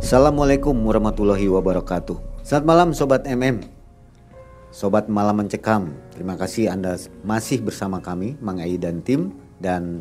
Assalamualaikum 0.00 0.72
warahmatullahi 0.80 1.44
wabarakatuh. 1.52 2.40
Selamat 2.40 2.64
malam 2.64 2.88
Sobat 2.96 3.28
MM. 3.28 3.60
Sobat 4.72 5.12
Malam 5.12 5.44
Mencekam, 5.44 5.92
terima 6.16 6.40
kasih 6.40 6.72
Anda 6.72 6.96
masih 7.20 7.60
bersama 7.60 8.00
kami, 8.00 8.32
Mang 8.40 8.64
Ai 8.64 8.80
dan 8.80 9.04
tim. 9.04 9.36
Dan 9.60 10.00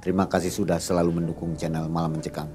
terima 0.00 0.24
kasih 0.24 0.48
sudah 0.48 0.80
selalu 0.80 1.20
mendukung 1.20 1.52
channel 1.52 1.84
Malam 1.84 2.16
Mencekam. 2.16 2.48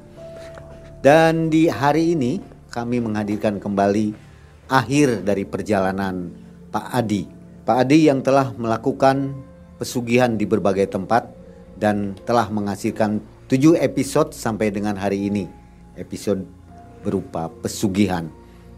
Dan 1.05 1.53
di 1.53 1.69
hari 1.69 2.17
ini 2.17 2.41
kami 2.73 2.97
menghadirkan 2.97 3.61
kembali 3.61 4.17
akhir 4.65 5.21
dari 5.21 5.45
perjalanan 5.45 6.33
Pak 6.73 6.97
Adi. 6.97 7.29
Pak 7.61 7.77
Adi 7.77 8.09
yang 8.09 8.25
telah 8.25 8.57
melakukan 8.57 9.37
pesugihan 9.77 10.33
di 10.33 10.49
berbagai 10.49 10.89
tempat 10.89 11.29
dan 11.77 12.17
telah 12.25 12.49
menghasilkan 12.49 13.21
7 13.53 13.77
episode 13.77 14.33
sampai 14.33 14.73
dengan 14.73 14.97
hari 14.97 15.29
ini. 15.29 15.45
Episode 15.93 16.60
berupa 17.01 17.49
pesugihan 17.49 18.29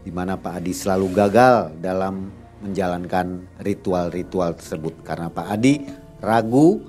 di 0.04 0.12
mana 0.12 0.36
Pak 0.36 0.60
Adi 0.60 0.72
selalu 0.76 1.06
gagal 1.16 1.80
dalam 1.80 2.28
menjalankan 2.60 3.44
ritual-ritual 3.60 4.56
tersebut 4.56 5.00
karena 5.04 5.32
Pak 5.32 5.46
Adi 5.48 5.84
ragu 6.20 6.80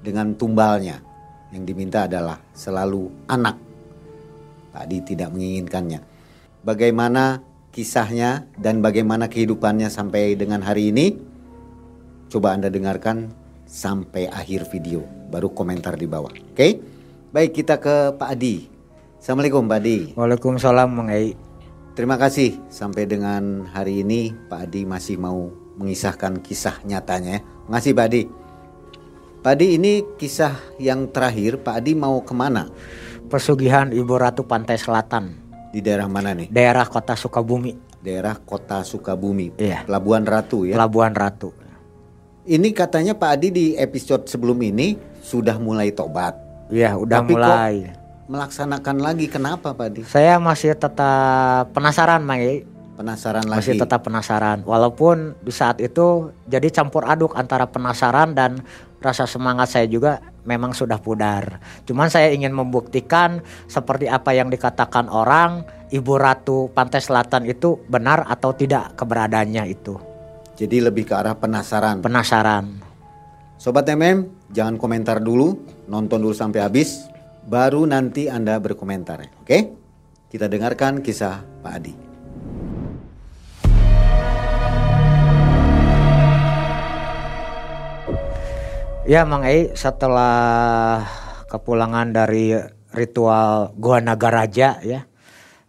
dengan 0.00 0.36
tumbalnya 0.36 1.00
yang 1.52 1.64
diminta 1.64 2.04
adalah 2.04 2.40
selalu 2.52 3.08
anak. 3.28 3.56
Pak 4.72 4.84
Adi 4.84 4.98
tidak 5.04 5.32
menginginkannya. 5.32 6.00
Bagaimana 6.60 7.40
kisahnya 7.72 8.44
dan 8.60 8.84
bagaimana 8.84 9.32
kehidupannya 9.32 9.88
sampai 9.88 10.36
dengan 10.36 10.60
hari 10.60 10.92
ini? 10.92 11.16
Coba 12.28 12.52
Anda 12.52 12.68
dengarkan 12.68 13.32
sampai 13.64 14.28
akhir 14.28 14.68
video, 14.68 15.04
baru 15.32 15.48
komentar 15.52 15.96
di 15.96 16.04
bawah. 16.04 16.32
Oke? 16.52 16.80
Baik, 17.32 17.64
kita 17.64 17.80
ke 17.80 18.16
Pak 18.16 18.28
Adi. 18.36 18.77
Assalamualaikum 19.18 19.66
Pak 19.66 19.78
Adi. 19.82 19.98
Waalaikumsalam 20.14 20.88
Mang 20.88 21.10
Ei. 21.10 21.34
Terima 21.92 22.14
kasih 22.14 22.54
sampai 22.70 23.10
dengan 23.10 23.66
hari 23.66 24.06
ini 24.06 24.30
Pak 24.46 24.70
Adi 24.70 24.86
masih 24.86 25.18
mau 25.18 25.50
mengisahkan 25.76 26.38
kisah 26.38 26.78
nyatanya. 26.86 27.42
Makasih 27.66 27.92
Pak 27.92 28.06
Adi. 28.06 28.22
Pak 29.42 29.52
Adi 29.54 29.66
ini 29.74 29.92
kisah 30.14 30.54
yang 30.78 31.10
terakhir 31.10 31.58
Pak 31.58 31.82
Adi 31.82 31.92
mau 31.94 32.22
ke 32.22 32.34
mana? 32.34 32.70
Pesugihan 33.28 33.92
Ibu 33.92 34.14
Ratu 34.16 34.48
Pantai 34.48 34.80
Selatan 34.80 35.36
Di 35.68 35.84
daerah 35.84 36.08
mana 36.08 36.32
nih? 36.32 36.48
daerah 36.48 36.88
kota 36.88 37.12
Sukabumi 37.12 37.76
Daerah 38.00 38.40
Kota 38.40 38.80
Sukabumi. 38.80 39.52
Iya. 39.60 39.84
Pelabuhan 39.84 40.24
Ratu 40.24 40.64
ya. 40.64 40.78
Pelabuhan 40.80 41.12
Ratu 41.12 41.52
Ini 42.48 42.72
katanya 42.72 43.12
Pak 43.12 43.30
Adi 43.36 43.48
di 43.52 43.66
episode 43.76 44.24
sebelum 44.24 44.56
ini 44.64 44.96
sudah 45.20 45.60
mulai 45.60 45.92
tobat. 45.92 46.32
Iya 46.72 46.96
udah 46.96 47.20
Tapi 47.20 47.32
kok- 47.36 47.42
mulai 47.44 47.74
Melaksanakan 48.28 49.00
lagi 49.00 49.24
kenapa 49.24 49.72
Pak 49.72 49.86
Adi? 49.88 50.02
Saya 50.04 50.36
masih 50.36 50.76
tetap 50.76 51.72
penasaran 51.72 52.20
Mang 52.20 52.44
Penasaran 52.92 53.46
Masih 53.48 53.72
lagi. 53.72 53.82
tetap 53.88 54.04
penasaran 54.04 54.60
Walaupun 54.68 55.32
di 55.40 55.48
saat 55.48 55.80
itu 55.80 56.28
jadi 56.44 56.68
campur 56.68 57.08
aduk 57.08 57.32
antara 57.40 57.64
penasaran 57.64 58.36
dan 58.36 58.60
rasa 59.00 59.24
semangat 59.24 59.72
saya 59.72 59.88
juga 59.88 60.20
memang 60.44 60.76
sudah 60.76 61.00
pudar 61.00 61.56
Cuman 61.88 62.12
saya 62.12 62.28
ingin 62.28 62.52
membuktikan 62.52 63.40
seperti 63.64 64.12
apa 64.12 64.36
yang 64.36 64.52
dikatakan 64.52 65.08
orang 65.08 65.64
Ibu 65.88 66.20
Ratu 66.20 66.68
Pantai 66.76 67.00
Selatan 67.00 67.48
itu 67.48 67.80
benar 67.88 68.28
atau 68.28 68.52
tidak 68.52 68.92
keberadaannya 68.98 69.64
itu 69.72 69.96
Jadi 70.58 70.84
lebih 70.84 71.08
ke 71.08 71.14
arah 71.16 71.32
penasaran. 71.32 72.04
Penasaran 72.04 72.82
Sobat 73.56 73.90
MM, 73.90 74.30
jangan 74.54 74.78
komentar 74.78 75.18
dulu, 75.18 75.58
nonton 75.90 76.22
dulu 76.22 76.30
sampai 76.30 76.62
habis, 76.62 77.10
baru 77.48 77.88
nanti 77.88 78.28
Anda 78.28 78.60
berkomentar. 78.60 79.24
Oke? 79.40 79.72
Kita 80.28 80.52
dengarkan 80.52 81.00
kisah 81.00 81.40
Pak 81.64 81.72
Adi. 81.72 81.94
Ya 89.08 89.24
Mang 89.24 89.48
Ei 89.48 89.72
setelah 89.72 91.00
kepulangan 91.48 92.12
dari 92.12 92.52
ritual 92.92 93.72
Gua 93.80 94.04
Nagaraja 94.04 94.84
ya 94.84 95.08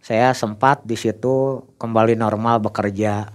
saya 0.04 0.36
sempat 0.36 0.84
di 0.84 0.92
situ 0.92 1.64
kembali 1.80 2.20
normal 2.20 2.60
bekerja 2.60 3.32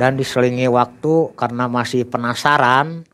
dan 0.00 0.16
diselingi 0.16 0.64
waktu 0.64 1.36
karena 1.36 1.68
masih 1.68 2.08
penasaran 2.08 3.04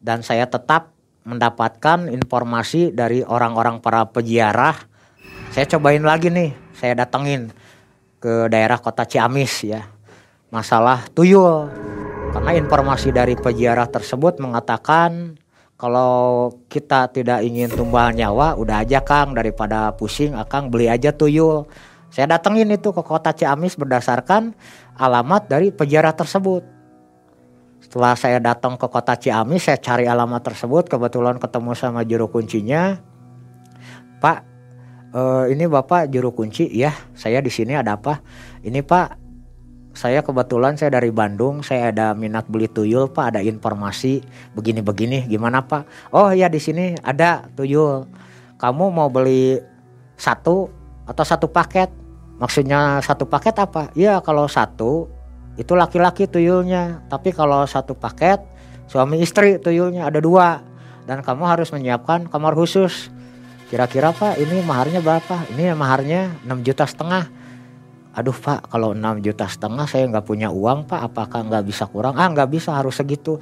dan 0.00 0.24
saya 0.24 0.48
tetap 0.48 0.92
mendapatkan 1.22 2.10
informasi 2.10 2.90
dari 2.90 3.22
orang-orang 3.22 3.78
para 3.78 4.06
peziarah. 4.10 4.74
Saya 5.54 5.68
cobain 5.76 6.02
lagi 6.02 6.32
nih 6.32 6.50
saya 6.74 6.98
datengin 6.98 7.54
ke 8.18 8.50
daerah 8.50 8.78
kota 8.78 9.06
Ciamis 9.06 9.66
ya. 9.66 9.86
Masalah 10.50 11.06
tuyul. 11.14 11.70
Karena 12.32 12.56
informasi 12.56 13.12
dari 13.12 13.36
peziarah 13.36 13.86
tersebut 13.86 14.40
mengatakan 14.40 15.36
kalau 15.76 16.54
kita 16.72 17.12
tidak 17.12 17.44
ingin 17.44 17.68
tumbal 17.68 18.14
nyawa 18.14 18.56
udah 18.56 18.82
aja 18.82 19.04
Kang. 19.04 19.36
Daripada 19.36 19.92
pusing 19.94 20.32
Akang 20.34 20.72
beli 20.72 20.88
aja 20.88 21.12
tuyul. 21.12 21.68
Saya 22.12 22.28
datengin 22.36 22.68
itu 22.72 22.92
ke 22.92 23.02
kota 23.04 23.32
Ciamis 23.32 23.76
berdasarkan 23.76 24.52
alamat 24.96 25.48
dari 25.48 25.72
peziarah 25.72 26.12
tersebut 26.12 26.71
setelah 27.92 28.16
saya 28.16 28.40
datang 28.40 28.80
ke 28.80 28.88
kota 28.88 29.20
Ciamis 29.20 29.68
saya 29.68 29.76
cari 29.76 30.08
alamat 30.08 30.40
tersebut 30.40 30.88
kebetulan 30.88 31.36
ketemu 31.36 31.76
sama 31.76 32.08
juru 32.08 32.24
kuncinya 32.32 32.96
Pak 34.16 34.38
eh, 35.12 35.52
ini 35.52 35.68
Bapak 35.68 36.08
juru 36.08 36.32
kunci 36.32 36.72
ya 36.72 36.96
saya 37.12 37.44
di 37.44 37.52
sini 37.52 37.76
ada 37.76 38.00
apa 38.00 38.24
ini 38.64 38.80
Pak 38.80 39.20
saya 39.92 40.24
kebetulan 40.24 40.72
saya 40.80 40.96
dari 40.96 41.12
Bandung, 41.12 41.60
saya 41.60 41.92
ada 41.92 42.16
minat 42.16 42.48
beli 42.48 42.64
tuyul, 42.64 43.12
Pak, 43.12 43.36
ada 43.36 43.40
informasi 43.44 44.24
begini-begini, 44.56 45.28
gimana 45.28 45.68
Pak? 45.68 45.84
Oh 46.16 46.32
ya 46.32 46.48
di 46.48 46.56
sini 46.56 46.96
ada 47.04 47.44
tuyul. 47.52 48.08
Kamu 48.56 48.88
mau 48.88 49.12
beli 49.12 49.60
satu 50.16 50.72
atau 51.04 51.24
satu 51.28 51.44
paket? 51.44 51.92
Maksudnya 52.40 53.04
satu 53.04 53.28
paket 53.28 53.52
apa? 53.60 53.92
Iya 53.92 54.24
kalau 54.24 54.48
satu 54.48 55.12
itu 55.60 55.72
laki-laki 55.76 56.24
tuyulnya, 56.24 57.04
tapi 57.12 57.30
kalau 57.34 57.64
satu 57.68 57.92
paket 57.92 58.40
suami 58.88 59.20
istri 59.20 59.60
tuyulnya 59.60 60.08
ada 60.08 60.20
dua. 60.20 60.64
Dan 61.02 61.18
kamu 61.18 61.44
harus 61.50 61.74
menyiapkan 61.74 62.30
kamar 62.30 62.54
khusus. 62.54 63.10
Kira-kira 63.66 64.14
Pak 64.14 64.38
ini 64.38 64.62
maharnya 64.62 65.02
berapa? 65.02 65.50
Ini 65.50 65.74
maharnya 65.74 66.30
6 66.46 66.62
juta 66.62 66.86
setengah. 66.86 67.42
Aduh 68.12 68.36
pak 68.36 68.68
kalau 68.68 68.92
6 68.92 69.24
juta 69.24 69.48
setengah 69.48 69.88
saya 69.88 70.04
nggak 70.04 70.28
punya 70.28 70.52
uang 70.52 70.84
pak 70.84 71.00
apakah 71.08 71.48
nggak 71.48 71.64
bisa 71.64 71.88
kurang? 71.88 72.12
Ah 72.20 72.28
nggak 72.28 72.52
bisa 72.52 72.76
harus 72.76 73.00
segitu. 73.00 73.40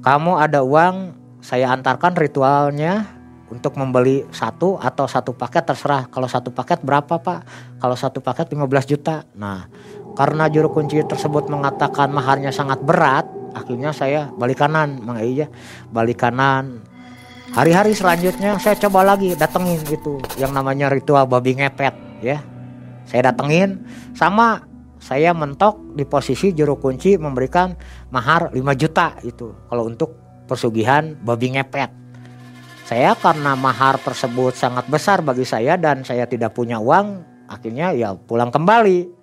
Kamu 0.00 0.40
ada 0.40 0.64
uang 0.64 1.12
saya 1.44 1.68
antarkan 1.68 2.16
ritualnya 2.16 3.04
untuk 3.52 3.76
membeli 3.76 4.24
satu 4.32 4.80
atau 4.80 5.04
satu 5.04 5.36
paket 5.36 5.68
terserah. 5.68 6.08
Kalau 6.08 6.24
satu 6.24 6.48
paket 6.48 6.80
berapa 6.80 7.20
pak? 7.20 7.44
Kalau 7.76 7.92
satu 7.92 8.24
paket 8.24 8.48
15 8.48 8.88
juta. 8.88 9.28
Nah 9.36 9.68
karena 10.20 10.52
juru 10.52 10.68
kunci 10.68 11.00
tersebut 11.00 11.48
mengatakan 11.48 12.12
maharnya 12.12 12.52
sangat 12.52 12.84
berat 12.84 13.24
akhirnya 13.56 13.96
saya 13.96 14.28
balik 14.36 14.60
kanan 14.60 15.00
mang 15.00 15.16
iya 15.16 15.48
balik 15.88 16.20
kanan 16.20 16.84
hari-hari 17.56 17.96
selanjutnya 17.96 18.60
saya 18.60 18.76
coba 18.76 19.16
lagi 19.16 19.32
datengin 19.32 19.80
itu 19.88 20.20
yang 20.36 20.52
namanya 20.52 20.92
ritual 20.92 21.24
babi 21.24 21.56
ngepet 21.56 21.96
ya 22.20 22.44
saya 23.08 23.32
datengin 23.32 23.80
sama 24.12 24.68
saya 25.00 25.32
mentok 25.32 25.96
di 25.96 26.04
posisi 26.04 26.52
juru 26.52 26.76
kunci 26.76 27.16
memberikan 27.16 27.72
mahar 28.12 28.52
5 28.52 28.60
juta 28.76 29.16
itu 29.24 29.56
kalau 29.72 29.88
untuk 29.88 30.12
pesugihan 30.44 31.14
babi 31.22 31.54
ngepet. 31.54 31.94
Saya 32.90 33.14
karena 33.14 33.54
mahar 33.54 34.02
tersebut 34.02 34.58
sangat 34.58 34.90
besar 34.90 35.22
bagi 35.22 35.46
saya 35.46 35.78
dan 35.78 36.02
saya 36.02 36.26
tidak 36.26 36.58
punya 36.58 36.82
uang, 36.82 37.22
akhirnya 37.46 37.94
ya 37.94 38.18
pulang 38.18 38.50
kembali. 38.50 39.19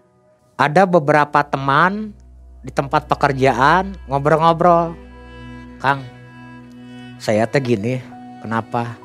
Ada 0.58 0.90
beberapa 0.90 1.46
teman 1.46 2.18
di 2.66 2.74
tempat 2.74 3.06
pekerjaan 3.06 3.94
ngobrol-ngobrol. 4.10 4.98
Kang, 5.78 6.02
saya 7.22 7.46
teh 7.46 7.62
gini, 7.62 8.02
kenapa 8.42 8.98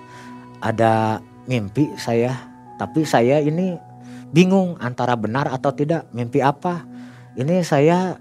ada 0.65 1.21
mimpi 1.45 1.93
saya, 2.01 2.33
tapi 2.81 3.05
saya 3.05 3.45
ini 3.45 3.77
bingung 4.33 4.81
antara 4.81 5.13
benar 5.13 5.53
atau 5.53 5.77
tidak 5.77 6.09
mimpi 6.17 6.41
apa? 6.41 6.89
Ini 7.37 7.61
saya 7.61 8.17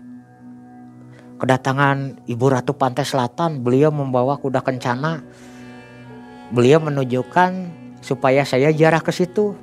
kedatangan 1.39 2.27
Ibu 2.27 2.45
Ratu 2.51 2.75
Pantai 2.75 3.07
Selatan 3.07 3.63
beliau 3.63 3.95
membawa 3.95 4.35
kuda 4.43 4.59
kencana. 4.59 5.23
Beliau 6.51 6.83
menunjukkan 6.83 7.51
supaya 8.03 8.43
saya 8.43 8.75
jarah 8.75 8.99
ke 8.99 9.15
situ. 9.15 9.55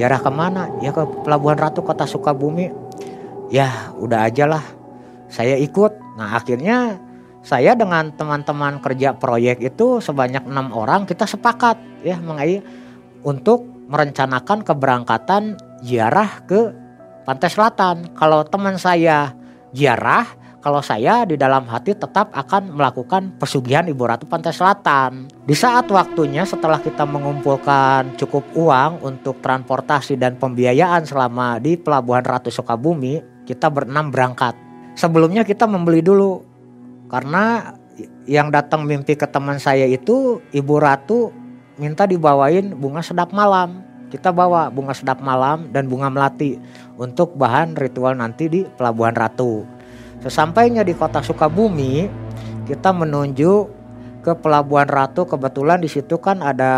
Jarah 0.00 0.24
ke 0.24 0.32
mana 0.32 0.72
ya 0.80 0.90
ke 0.90 1.04
Pelabuhan 1.20 1.60
Ratu 1.60 1.84
Kota 1.84 2.08
Sukabumi 2.08 2.83
ya 3.52 3.92
udah 3.98 4.28
aja 4.28 4.44
lah 4.48 4.64
saya 5.28 5.58
ikut 5.58 5.92
nah 6.16 6.38
akhirnya 6.38 7.00
saya 7.44 7.76
dengan 7.76 8.08
teman-teman 8.16 8.80
kerja 8.80 9.12
proyek 9.12 9.60
itu 9.60 10.00
sebanyak 10.00 10.48
enam 10.48 10.72
orang 10.72 11.04
kita 11.04 11.28
sepakat 11.28 11.76
ya 12.00 12.16
mengai 12.16 12.64
untuk 13.24 13.64
merencanakan 13.88 14.64
keberangkatan 14.64 15.60
ziarah 15.84 16.40
ke 16.48 16.72
pantai 17.24 17.50
selatan. 17.52 18.12
Kalau 18.16 18.44
teman 18.48 18.76
saya 18.80 19.32
ziarah, 19.72 20.28
kalau 20.60 20.80
saya 20.80 21.28
di 21.28 21.36
dalam 21.36 21.68
hati 21.68 21.92
tetap 21.92 22.32
akan 22.32 22.76
melakukan 22.76 23.36
pesugihan 23.36 23.84
Ibu 23.84 24.04
Ratu 24.08 24.24
Pantai 24.24 24.52
Selatan. 24.56 25.28
Di 25.44 25.52
saat 25.52 25.88
waktunya 25.92 26.48
setelah 26.48 26.80
kita 26.80 27.04
mengumpulkan 27.04 28.16
cukup 28.16 28.44
uang 28.56 29.04
untuk 29.04 29.44
transportasi 29.44 30.16
dan 30.16 30.40
pembiayaan 30.40 31.04
selama 31.04 31.60
di 31.60 31.76
Pelabuhan 31.76 32.24
Ratu 32.24 32.48
Sukabumi, 32.48 33.33
kita 33.44 33.68
berenam 33.68 34.08
berangkat. 34.08 34.56
Sebelumnya 34.94 35.44
kita 35.44 35.68
membeli 35.68 36.00
dulu 36.00 36.44
karena 37.08 37.76
yang 38.24 38.50
datang 38.50 38.88
mimpi 38.88 39.14
ke 39.14 39.28
teman 39.28 39.60
saya 39.60 39.86
itu 39.86 40.40
Ibu 40.50 40.74
Ratu 40.80 41.30
minta 41.76 42.08
dibawain 42.08 42.74
bunga 42.74 43.04
sedap 43.04 43.30
malam. 43.30 43.84
Kita 44.08 44.30
bawa 44.30 44.70
bunga 44.70 44.94
sedap 44.94 45.18
malam 45.18 45.74
dan 45.74 45.90
bunga 45.90 46.06
melati 46.06 46.54
untuk 46.94 47.34
bahan 47.34 47.74
ritual 47.74 48.14
nanti 48.14 48.46
di 48.46 48.62
Pelabuhan 48.62 49.14
Ratu. 49.14 49.66
Sesampainya 50.22 50.86
di 50.86 50.94
kota 50.94 51.18
Sukabumi, 51.18 52.06
kita 52.70 52.94
menuju 52.94 53.66
ke 54.22 54.32
Pelabuhan 54.38 54.86
Ratu. 54.86 55.26
Kebetulan 55.26 55.82
di 55.82 55.90
situ 55.90 56.14
kan 56.22 56.46
ada 56.46 56.72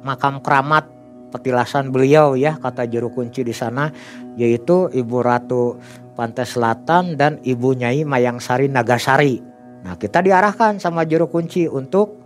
makam 0.00 0.40
keramat 0.40 0.88
petilasan 1.28 1.92
beliau 1.92 2.34
ya 2.34 2.56
kata 2.56 2.88
juru 2.88 3.12
kunci 3.12 3.44
di 3.44 3.52
sana 3.52 3.92
yaitu 4.40 4.88
Ibu 4.88 5.16
Ratu 5.20 5.76
Pantai 6.18 6.48
Selatan 6.48 7.14
dan 7.14 7.38
Ibu 7.44 7.78
Nyai 7.78 8.02
Mayangsari 8.02 8.66
Nagasari. 8.66 9.38
Nah 9.86 9.94
kita 9.94 10.18
diarahkan 10.18 10.82
sama 10.82 11.06
juru 11.06 11.30
kunci 11.30 11.70
untuk 11.70 12.18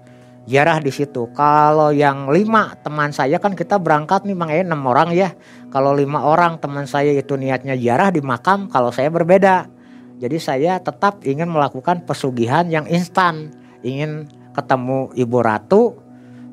ziarah 0.48 0.82
di 0.82 0.90
situ. 0.90 1.30
Kalau 1.36 1.94
yang 1.94 2.30
lima 2.32 2.74
teman 2.80 3.12
saya 3.14 3.38
kan 3.38 3.54
kita 3.54 3.78
berangkat 3.78 4.24
nih 4.26 4.36
Mang 4.36 4.50
E 4.50 4.64
enam 4.64 4.82
orang 4.88 5.12
ya. 5.12 5.34
Kalau 5.70 5.94
lima 5.94 6.24
orang 6.24 6.58
teman 6.58 6.88
saya 6.88 7.12
itu 7.12 7.36
niatnya 7.36 7.76
ziarah 7.78 8.10
di 8.10 8.20
makam, 8.24 8.68
kalau 8.68 8.90
saya 8.92 9.08
berbeda. 9.12 9.68
Jadi 10.22 10.38
saya 10.38 10.78
tetap 10.78 11.20
ingin 11.26 11.50
melakukan 11.50 12.06
pesugihan 12.06 12.70
yang 12.70 12.86
instan, 12.86 13.50
ingin 13.82 14.30
ketemu 14.54 15.10
Ibu 15.18 15.38
Ratu 15.42 15.98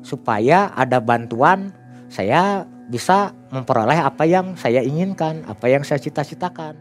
supaya 0.00 0.72
ada 0.74 0.98
bantuan 0.98 1.70
saya 2.10 2.66
bisa 2.90 3.30
memperoleh 3.54 4.02
apa 4.02 4.26
yang 4.26 4.58
saya 4.58 4.82
inginkan, 4.82 5.46
apa 5.46 5.70
yang 5.70 5.86
saya 5.86 6.02
cita-citakan. 6.02 6.74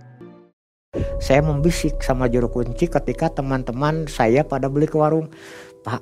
Saya 1.21 1.45
membisik 1.45 2.01
sama 2.01 2.25
juru 2.25 2.49
kunci 2.49 2.89
ketika 2.89 3.29
teman-teman 3.29 4.09
saya 4.09 4.41
pada 4.41 4.65
beli 4.65 4.89
ke 4.89 4.97
warung, 4.97 5.29
Pak, 5.85 6.01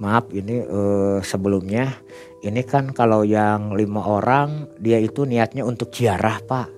maaf 0.00 0.32
ini 0.32 0.64
eh, 0.64 1.18
sebelumnya 1.20 1.92
ini 2.40 2.64
kan 2.64 2.96
kalau 2.96 3.20
yang 3.20 3.76
lima 3.76 4.00
orang 4.00 4.72
dia 4.80 4.96
itu 4.96 5.28
niatnya 5.28 5.68
untuk 5.68 5.92
ziarah 5.92 6.40
Pak. 6.40 6.68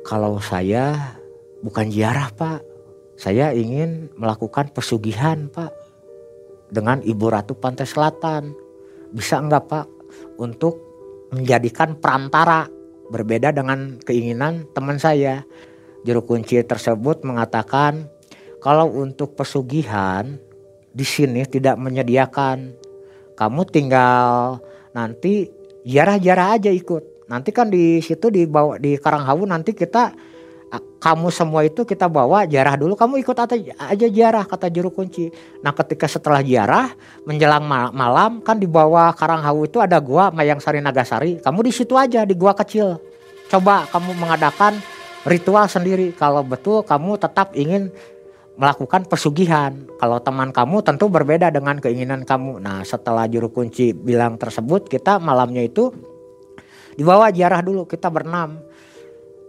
Kalau 0.00 0.40
saya 0.40 1.12
bukan 1.60 1.92
ziarah 1.92 2.32
pak. 2.32 2.64
Saya 3.20 3.52
ingin 3.52 4.08
melakukan 4.16 4.72
pesugihan 4.72 5.52
pak 5.52 5.76
dengan 6.72 7.04
Ibu 7.04 7.26
Ratu 7.28 7.52
Pantai 7.52 7.84
Selatan. 7.84 8.56
Bisa 9.12 9.36
enggak 9.36 9.68
pak 9.68 9.99
untuk 10.40 10.80
menjadikan 11.30 12.00
perantara 12.00 12.66
berbeda 13.12 13.52
dengan 13.52 14.00
keinginan 14.00 14.64
teman 14.72 14.96
saya. 14.96 15.44
Juru 16.00 16.24
kunci 16.24 16.56
tersebut 16.64 17.28
mengatakan 17.28 18.08
kalau 18.64 18.88
untuk 18.88 19.36
pesugihan 19.36 20.40
di 20.96 21.04
sini 21.04 21.44
tidak 21.44 21.76
menyediakan. 21.76 22.72
Kamu 23.36 23.62
tinggal 23.68 24.60
nanti 24.96 25.48
jarah-jarah 25.84 26.56
aja 26.56 26.72
ikut. 26.72 27.28
Nanti 27.28 27.52
kan 27.54 27.68
di 27.68 28.00
situ 28.00 28.28
di 28.28 28.44
bawah 28.44 28.76
di 28.80 28.96
Karanghawu 28.96 29.44
nanti 29.46 29.76
kita 29.76 30.12
kamu 30.78 31.32
semua 31.34 31.66
itu 31.66 31.82
kita 31.82 32.06
bawa 32.06 32.46
jarah 32.46 32.78
dulu. 32.78 32.94
Kamu 32.94 33.18
ikut 33.18 33.34
aja, 33.34 34.06
jarah 34.06 34.44
kata 34.46 34.70
juru 34.70 34.94
kunci. 34.94 35.32
Nah 35.64 35.74
ketika 35.74 36.06
setelah 36.06 36.44
jarah 36.44 36.94
menjelang 37.26 37.66
malam 37.90 38.38
kan 38.44 38.60
di 38.60 38.70
bawah 38.70 39.10
Karanghawu 39.16 39.66
itu 39.66 39.82
ada 39.82 39.98
gua 39.98 40.30
Mayang 40.30 40.62
Sari 40.62 40.78
Nagasari. 40.78 41.42
Kamu 41.42 41.66
di 41.66 41.72
situ 41.74 41.98
aja 41.98 42.22
di 42.22 42.38
gua 42.38 42.54
kecil. 42.54 43.02
Coba 43.50 43.88
kamu 43.90 44.14
mengadakan 44.14 44.78
ritual 45.26 45.66
sendiri. 45.66 46.14
Kalau 46.14 46.46
betul 46.46 46.86
kamu 46.86 47.18
tetap 47.18 47.50
ingin 47.58 47.90
melakukan 48.60 49.08
pesugihan. 49.08 49.74
Kalau 49.98 50.20
teman 50.22 50.54
kamu 50.54 50.84
tentu 50.86 51.08
berbeda 51.10 51.50
dengan 51.50 51.80
keinginan 51.80 52.22
kamu. 52.22 52.62
Nah 52.62 52.84
setelah 52.86 53.26
juru 53.26 53.50
kunci 53.50 53.90
bilang 53.90 54.36
tersebut 54.38 54.86
kita 54.86 55.18
malamnya 55.18 55.64
itu 55.64 55.90
dibawa 56.94 57.32
jarah 57.32 57.64
dulu 57.64 57.88
kita 57.88 58.12
berenam 58.12 58.60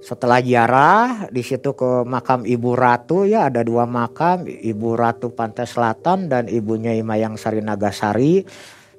setelah 0.01 0.42
ziarah 0.42 1.30
di 1.30 1.45
situ 1.45 1.77
ke 1.77 2.01
makam 2.09 2.42
Ibu 2.42 2.74
Ratu 2.74 3.30
ya 3.30 3.53
ada 3.53 3.62
dua 3.62 3.86
makam 3.86 4.50
Ibu 4.50 4.98
Ratu 4.98 5.30
Pantai 5.30 5.69
Selatan 5.69 6.25
dan 6.25 6.50
ibunya 6.50 6.98
Imayang 6.98 7.38
Sari 7.38 7.62
Nagasari. 7.62 8.42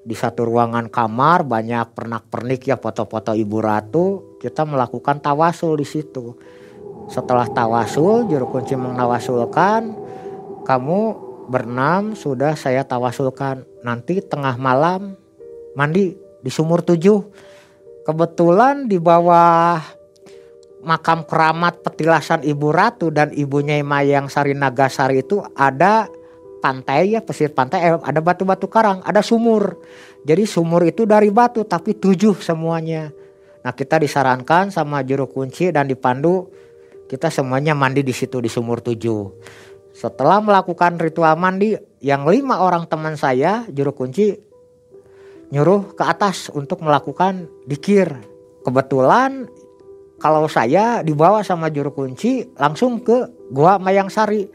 Di 0.02 0.18
satu 0.18 0.46
ruangan 0.46 0.90
kamar 0.90 1.46
banyak 1.46 1.94
pernak-pernik 1.94 2.70
ya 2.70 2.78
foto-foto 2.78 3.34
Ibu 3.34 3.58
Ratu. 3.58 4.06
Kita 4.38 4.62
melakukan 4.62 5.18
tawasul 5.18 5.74
di 5.78 5.86
situ. 5.86 6.38
Setelah 7.10 7.50
tawasul 7.50 8.30
juru 8.30 8.46
kunci 8.50 8.78
menawasulkan 8.78 9.94
kamu 10.62 11.00
berenam 11.50 12.14
sudah 12.14 12.54
saya 12.54 12.86
tawasulkan. 12.86 13.66
Nanti 13.82 14.22
tengah 14.22 14.54
malam 14.54 15.18
mandi 15.74 16.14
di 16.14 16.50
sumur 16.50 16.86
tujuh. 16.86 17.26
Kebetulan 18.06 18.86
di 18.86 18.98
bawah 18.98 20.01
makam 20.82 21.22
keramat 21.24 21.80
petilasan 21.86 22.42
Ibu 22.42 22.68
Ratu 22.74 23.08
dan 23.14 23.30
ibunya 23.32 23.78
Mayang 23.80 24.26
Sari 24.26 24.52
Nagasari 24.52 25.22
itu 25.22 25.40
ada 25.54 26.10
pantai 26.62 27.18
ya 27.18 27.20
pesisir 27.22 27.50
pantai 27.50 27.90
eh, 27.90 27.98
ada 27.98 28.22
batu-batu 28.22 28.70
karang 28.70 29.02
ada 29.02 29.22
sumur. 29.22 29.78
Jadi 30.22 30.46
sumur 30.46 30.86
itu 30.86 31.02
dari 31.02 31.30
batu 31.34 31.66
tapi 31.66 31.98
tujuh 31.98 32.38
semuanya. 32.38 33.10
Nah 33.62 33.72
kita 33.74 33.98
disarankan 33.98 34.70
sama 34.70 35.02
juru 35.02 35.26
kunci 35.26 35.70
dan 35.74 35.90
dipandu 35.90 36.50
kita 37.10 37.30
semuanya 37.30 37.74
mandi 37.74 38.06
di 38.06 38.14
situ 38.14 38.38
di 38.38 38.50
sumur 38.50 38.78
tujuh. 38.82 39.20
Setelah 39.92 40.40
melakukan 40.40 40.96
ritual 40.96 41.36
mandi 41.36 41.74
yang 42.00 42.24
lima 42.24 42.62
orang 42.62 42.86
teman 42.86 43.18
saya 43.18 43.66
juru 43.68 43.92
kunci 43.92 44.34
nyuruh 45.52 45.92
ke 45.92 46.02
atas 46.06 46.48
untuk 46.54 46.80
melakukan 46.80 47.50
dikir. 47.68 48.08
Kebetulan 48.62 49.51
kalau 50.22 50.46
saya 50.46 51.02
dibawa 51.02 51.42
sama 51.42 51.66
juru 51.66 51.90
kunci 51.90 52.46
langsung 52.54 53.02
ke 53.02 53.26
gua 53.50 53.82
Mayang 53.82 54.06
Sari. 54.06 54.46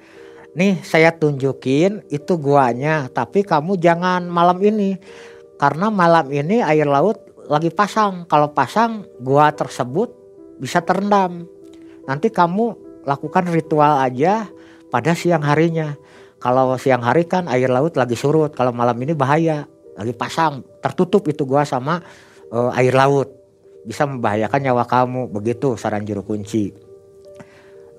Nih 0.55 0.79
saya 0.79 1.11
tunjukin 1.11 2.07
itu 2.07 2.39
guanya, 2.39 3.11
tapi 3.11 3.43
kamu 3.43 3.75
jangan 3.75 4.31
malam 4.31 4.63
ini. 4.63 4.95
Karena 5.59 5.91
malam 5.91 6.31
ini 6.31 6.63
air 6.63 6.87
laut 6.87 7.19
lagi 7.51 7.67
pasang. 7.67 8.23
Kalau 8.31 8.55
pasang 8.55 9.03
gua 9.19 9.51
tersebut 9.51 10.07
bisa 10.55 10.79
terendam. 10.79 11.43
Nanti 12.07 12.31
kamu 12.31 12.79
lakukan 13.03 13.51
ritual 13.51 13.99
aja 13.99 14.47
pada 14.87 15.11
siang 15.19 15.43
harinya. 15.43 15.99
Kalau 16.39 16.79
siang 16.79 17.03
hari 17.03 17.27
kan 17.27 17.51
air 17.51 17.67
laut 17.67 17.99
lagi 17.99 18.15
surut, 18.15 18.55
kalau 18.55 18.71
malam 18.71 18.95
ini 19.03 19.11
bahaya, 19.11 19.67
lagi 19.99 20.15
pasang, 20.15 20.63
tertutup 20.79 21.27
itu 21.27 21.43
gua 21.43 21.67
sama 21.67 21.99
uh, 22.55 22.71
air 22.71 22.95
laut 22.95 23.36
bisa 23.87 24.03
membahayakan 24.03 24.59
nyawa 24.59 24.83
kamu. 24.83 25.31
Begitu 25.31 25.79
saran 25.79 26.03
juru 26.03 26.27
kunci. 26.27 26.75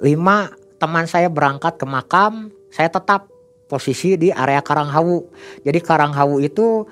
Lima, 0.04 0.52
teman 0.76 1.08
saya 1.08 1.32
berangkat 1.32 1.80
ke 1.80 1.86
makam, 1.88 2.52
saya 2.68 2.92
tetap 2.92 3.32
posisi 3.66 4.20
di 4.20 4.28
area 4.28 4.60
Karanghawu. 4.60 5.24
Jadi 5.64 5.80
Karanghawu 5.80 6.44
itu 6.44 6.84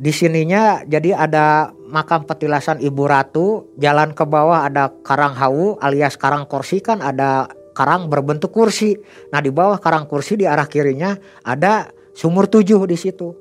di 0.00 0.14
sininya 0.14 0.80
jadi 0.86 1.12
ada 1.12 1.76
makam 1.90 2.24
petilasan 2.24 2.80
Ibu 2.80 3.02
Ratu, 3.04 3.68
jalan 3.76 4.14
ke 4.14 4.24
bawah 4.24 4.64
ada 4.64 4.88
Karanghawu 5.04 5.76
alias 5.82 6.16
Karang 6.16 6.48
Kursi 6.48 6.80
kan 6.80 7.04
ada 7.04 7.50
karang 7.80 8.10
berbentuk 8.10 8.52
kursi. 8.52 8.98
Nah 9.32 9.40
di 9.40 9.48
bawah 9.48 9.78
karang 9.80 10.04
kursi 10.04 10.36
di 10.36 10.44
arah 10.44 10.66
kirinya 10.68 11.16
ada 11.40 11.88
sumur 12.12 12.50
tujuh 12.50 12.84
di 12.84 12.98
situ. 12.98 13.32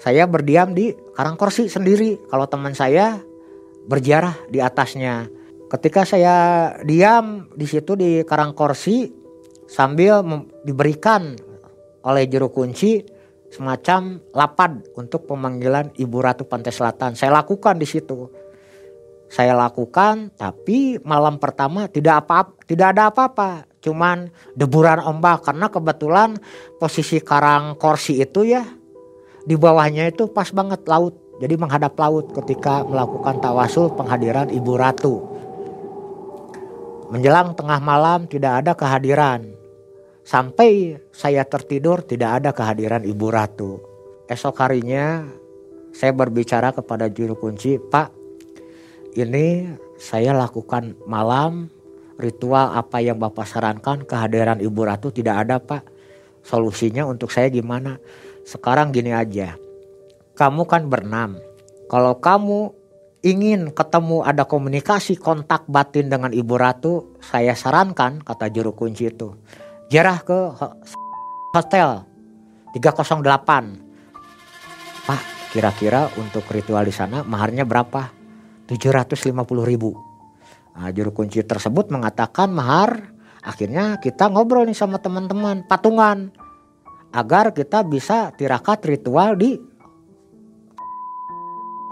Saya 0.00 0.26
berdiam 0.26 0.74
di 0.74 0.90
karang 1.14 1.38
kursi 1.38 1.70
sendiri. 1.70 2.18
Kalau 2.28 2.50
teman 2.50 2.74
saya 2.74 3.20
berjarah 3.88 4.36
di 4.48 4.58
atasnya. 4.60 5.28
Ketika 5.68 6.06
saya 6.06 6.36
diam 6.86 7.50
di 7.56 7.66
situ 7.66 7.98
di 7.98 8.22
karang 8.22 8.54
korsi 8.54 9.10
sambil 9.66 10.22
diberikan 10.62 11.34
oleh 12.04 12.28
juru 12.28 12.52
kunci 12.52 13.00
semacam 13.48 14.18
lapad 14.34 14.82
untuk 14.98 15.30
pemanggilan 15.30 15.94
Ibu 15.94 16.16
Ratu 16.20 16.44
Pantai 16.44 16.74
Selatan. 16.74 17.14
Saya 17.14 17.30
lakukan 17.38 17.78
di 17.78 17.86
situ. 17.86 18.28
Saya 19.30 19.56
lakukan 19.56 20.30
tapi 20.36 21.00
malam 21.02 21.40
pertama 21.40 21.90
tidak 21.90 22.26
apa 22.26 22.54
tidak 22.70 22.94
ada 22.94 23.10
apa-apa, 23.10 23.66
cuman 23.82 24.30
deburan 24.54 25.02
ombak 25.02 25.48
karena 25.48 25.66
kebetulan 25.72 26.30
posisi 26.78 27.18
karang 27.18 27.74
korsi 27.74 28.20
itu 28.20 28.46
ya 28.46 28.62
di 29.42 29.58
bawahnya 29.58 30.12
itu 30.12 30.30
pas 30.30 30.54
banget 30.54 30.86
laut 30.86 31.23
jadi 31.42 31.54
menghadap 31.58 31.98
laut 31.98 32.30
ketika 32.30 32.86
melakukan 32.86 33.42
tawasul 33.42 33.90
penghadiran 33.94 34.50
Ibu 34.50 34.72
Ratu. 34.78 35.14
Menjelang 37.10 37.54
tengah 37.58 37.78
malam 37.82 38.26
tidak 38.30 38.64
ada 38.64 38.72
kehadiran. 38.74 39.54
Sampai 40.24 40.98
saya 41.12 41.44
tertidur 41.44 42.00
tidak 42.00 42.42
ada 42.42 42.50
kehadiran 42.54 43.04
Ibu 43.04 43.26
Ratu. 43.28 43.82
Esok 44.30 44.56
harinya 44.62 45.26
saya 45.92 46.16
berbicara 46.16 46.72
kepada 46.72 47.12
juru 47.12 47.36
kunci, 47.36 47.76
Pak 47.76 48.24
ini 49.14 49.70
saya 49.94 50.34
lakukan 50.34 50.98
malam 51.06 51.70
ritual 52.18 52.74
apa 52.74 52.98
yang 52.98 53.22
Bapak 53.22 53.46
sarankan 53.46 54.02
kehadiran 54.02 54.58
Ibu 54.58 54.80
Ratu 54.86 55.14
tidak 55.14 55.46
ada 55.46 55.62
Pak. 55.62 55.86
Solusinya 56.44 57.06
untuk 57.06 57.30
saya 57.30 57.48
gimana? 57.48 58.02
Sekarang 58.44 58.92
gini 58.92 59.14
aja 59.14 59.56
kamu 60.34 60.66
kan 60.66 60.90
berenam. 60.90 61.38
Kalau 61.86 62.18
kamu 62.18 62.74
ingin 63.24 63.72
ketemu 63.72 64.26
ada 64.26 64.44
komunikasi 64.44 65.16
kontak 65.16 65.64
batin 65.70 66.10
dengan 66.10 66.34
Ibu 66.34 66.54
Ratu, 66.58 67.16
saya 67.22 67.56
sarankan 67.56 68.20
kata 68.20 68.50
juru 68.50 68.76
kunci 68.76 69.08
itu, 69.08 69.32
jarah 69.88 70.20
ke 70.20 70.52
hotel 71.54 72.04
308. 72.74 73.78
Pak, 75.04 75.22
kira-kira 75.54 76.10
untuk 76.18 76.42
ritual 76.50 76.84
di 76.84 76.92
sana 76.92 77.22
maharnya 77.22 77.62
berapa? 77.62 78.10
750 78.66 79.30
ribu. 79.64 79.94
Nah, 80.74 80.90
juru 80.90 81.14
kunci 81.14 81.38
tersebut 81.44 81.94
mengatakan 81.94 82.50
mahar. 82.50 83.14
Akhirnya 83.44 84.00
kita 84.00 84.32
ngobrol 84.32 84.64
nih 84.64 84.72
sama 84.72 84.96
teman-teman 84.96 85.68
patungan 85.68 86.32
agar 87.12 87.52
kita 87.52 87.84
bisa 87.84 88.32
tirakat 88.32 88.80
ritual 88.88 89.36
di 89.36 89.60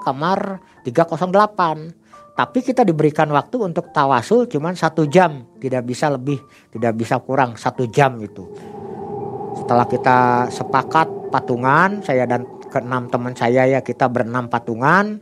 kamar 0.03 0.59
308 0.85 2.03
tapi 2.33 2.65
kita 2.65 2.81
diberikan 2.81 3.29
waktu 3.29 3.61
untuk 3.61 3.93
tawasul 3.93 4.49
cuma 4.49 4.73
satu 4.73 5.05
jam. 5.05 5.45
Tidak 5.61 5.85
bisa 5.85 6.09
lebih 6.09 6.41
tidak 6.73 6.97
bisa 6.97 7.21
kurang 7.21 7.61
satu 7.61 7.85
jam 7.93 8.17
itu. 8.25 8.49
Setelah 9.53 9.85
kita 9.85 10.49
sepakat 10.49 11.29
patungan 11.29 12.01
saya 12.01 12.25
dan 12.25 12.49
keenam 12.73 13.13
teman 13.13 13.37
saya 13.37 13.69
ya 13.69 13.85
kita 13.85 14.09
berenam 14.09 14.49
patungan 14.49 15.21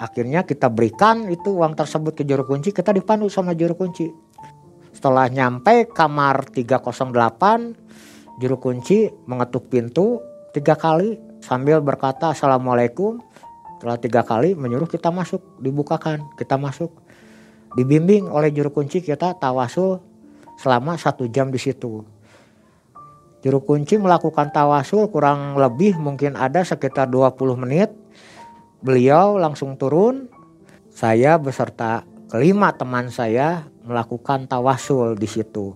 akhirnya 0.00 0.48
kita 0.48 0.72
berikan 0.72 1.28
itu 1.28 1.60
uang 1.60 1.76
tersebut 1.76 2.16
ke 2.16 2.24
juru 2.24 2.48
kunci 2.48 2.72
kita 2.72 2.88
dipandu 2.96 3.28
sama 3.28 3.52
juru 3.52 3.76
kunci. 3.76 4.08
Setelah 4.96 5.28
nyampe 5.28 5.92
kamar 5.92 6.48
308 6.56 8.40
juru 8.40 8.56
kunci 8.56 9.12
mengetuk 9.28 9.68
pintu 9.68 10.24
tiga 10.56 10.72
kali 10.72 11.20
sambil 11.44 11.84
berkata 11.84 12.32
assalamualaikum 12.32 13.20
setelah 13.80 13.96
tiga 13.96 14.20
kali 14.20 14.52
menyuruh 14.52 14.84
kita 14.84 15.08
masuk, 15.08 15.40
dibukakan, 15.56 16.28
kita 16.36 16.60
masuk. 16.60 16.92
Dibimbing 17.80 18.28
oleh 18.28 18.52
juru 18.52 18.68
kunci 18.68 19.00
kita 19.00 19.40
tawasul 19.40 20.04
selama 20.60 21.00
satu 21.00 21.24
jam 21.32 21.48
di 21.48 21.56
situ. 21.56 22.04
Juru 23.40 23.64
kunci 23.64 23.96
melakukan 23.96 24.52
tawasul 24.52 25.08
kurang 25.08 25.56
lebih 25.56 25.96
mungkin 25.96 26.36
ada 26.36 26.60
sekitar 26.60 27.08
20 27.08 27.40
menit. 27.56 27.88
Beliau 28.84 29.40
langsung 29.40 29.80
turun. 29.80 30.28
Saya 30.92 31.40
beserta 31.40 32.04
kelima 32.28 32.76
teman 32.76 33.08
saya 33.08 33.64
melakukan 33.88 34.44
tawasul 34.44 35.16
di 35.16 35.24
situ. 35.24 35.72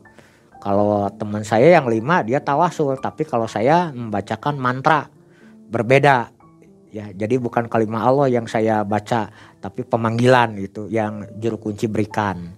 Kalau 0.60 1.08
teman 1.16 1.40
saya 1.40 1.80
yang 1.80 1.88
lima 1.88 2.20
dia 2.20 2.44
tawasul, 2.44 3.00
tapi 3.00 3.24
kalau 3.24 3.48
saya 3.48 3.96
membacakan 3.96 4.60
mantra 4.60 5.08
berbeda 5.72 6.33
ya 6.94 7.10
jadi 7.10 7.42
bukan 7.42 7.66
kalimat 7.66 8.06
Allah 8.06 8.30
yang 8.30 8.46
saya 8.46 8.86
baca 8.86 9.26
tapi 9.58 9.82
pemanggilan 9.82 10.54
gitu 10.62 10.86
yang 10.86 11.26
juru 11.42 11.58
kunci 11.58 11.90
berikan. 11.90 12.54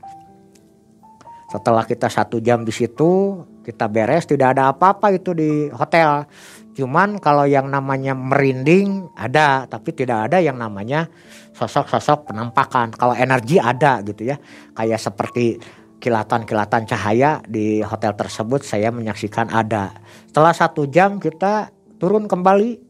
Setelah 1.49 1.89
kita 1.89 2.13
satu 2.13 2.37
jam 2.45 2.61
di 2.67 2.75
situ 2.75 3.41
kita 3.65 3.89
beres 3.89 4.29
tidak 4.29 4.55
ada 4.55 4.71
apa-apa 4.71 5.11
itu 5.17 5.33
di 5.33 5.73
hotel. 5.73 6.29
Cuman 6.77 7.17
kalau 7.19 7.49
yang 7.49 7.67
namanya 7.67 8.13
merinding 8.13 9.11
ada. 9.17 9.65
Tapi 9.67 9.91
tidak 9.91 10.31
ada 10.31 10.39
yang 10.39 10.61
namanya 10.61 11.11
sosok-sosok 11.57 12.31
penampakan. 12.31 12.95
Kalau 12.95 13.17
energi 13.17 13.57
ada 13.59 14.05
gitu 14.07 14.23
ya. 14.23 14.39
Kayak 14.77 15.01
seperti 15.03 15.59
kilatan-kilatan 15.99 16.87
cahaya 16.87 17.43
di 17.49 17.83
hotel 17.83 18.15
tersebut 18.15 18.63
saya 18.63 18.93
menyaksikan 18.95 19.51
ada. 19.51 19.97
Setelah 20.31 20.55
satu 20.55 20.87
jam 20.87 21.19
kita 21.19 21.75
turun 21.99 22.29
kembali 22.31 22.86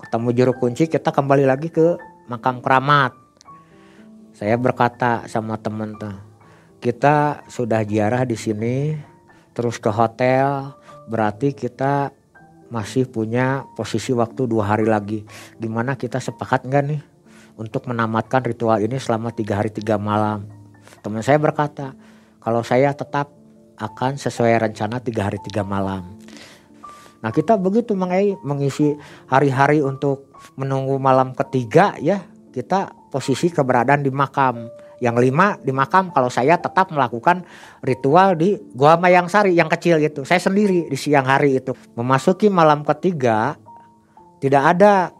ketemu 0.00 0.28
juru 0.34 0.52
kunci 0.58 0.90
kita 0.90 1.10
kembali 1.14 1.44
lagi 1.46 1.70
ke 1.70 1.98
makam 2.26 2.58
keramat. 2.64 3.14
Saya 4.34 4.58
berkata 4.58 5.26
sama 5.30 5.54
teman 5.60 5.94
tuh 5.94 6.14
kita 6.82 7.46
sudah 7.48 7.80
ziarah 7.86 8.26
di 8.28 8.36
sini 8.36 8.92
terus 9.54 9.78
ke 9.80 9.88
hotel 9.88 10.74
berarti 11.06 11.54
kita 11.54 12.12
masih 12.68 13.06
punya 13.06 13.62
posisi 13.78 14.10
waktu 14.10 14.50
dua 14.50 14.74
hari 14.74 14.84
lagi. 14.88 15.22
Gimana 15.56 15.94
kita 15.94 16.18
sepakat 16.18 16.66
nggak 16.66 16.84
nih 16.90 17.02
untuk 17.54 17.86
menamatkan 17.86 18.42
ritual 18.42 18.82
ini 18.82 18.98
selama 18.98 19.30
tiga 19.30 19.62
hari 19.62 19.70
tiga 19.70 19.94
malam? 19.96 20.50
Teman 21.00 21.22
saya 21.22 21.38
berkata 21.38 21.94
kalau 22.42 22.66
saya 22.66 22.90
tetap 22.92 23.30
akan 23.78 24.18
sesuai 24.18 24.70
rencana 24.70 24.98
tiga 25.02 25.26
hari 25.26 25.38
tiga 25.42 25.66
malam 25.66 26.13
Nah 27.24 27.32
kita 27.32 27.56
begitu 27.56 27.96
mengisi 27.96 28.92
hari-hari 29.32 29.80
untuk 29.80 30.28
menunggu 30.60 31.00
malam 31.00 31.32
ketiga 31.32 31.96
ya 31.96 32.20
kita 32.52 32.92
posisi 33.08 33.48
keberadaan 33.48 34.04
di 34.04 34.12
makam. 34.12 34.68
Yang 35.02 35.16
lima 35.26 35.58
di 35.58 35.72
makam 35.74 36.12
kalau 36.14 36.30
saya 36.30 36.60
tetap 36.60 36.92
melakukan 36.92 37.42
ritual 37.82 38.38
di 38.38 38.60
Gua 38.76 38.94
Mayang 39.00 39.26
Sari 39.26 39.56
yang 39.56 39.66
kecil 39.72 39.98
gitu. 40.04 40.22
Saya 40.22 40.38
sendiri 40.38 40.86
di 40.86 40.96
siang 41.00 41.26
hari 41.26 41.58
itu. 41.58 41.72
Memasuki 41.98 42.46
malam 42.52 42.86
ketiga 42.86 43.58
tidak 44.38 44.76
ada 44.76 45.10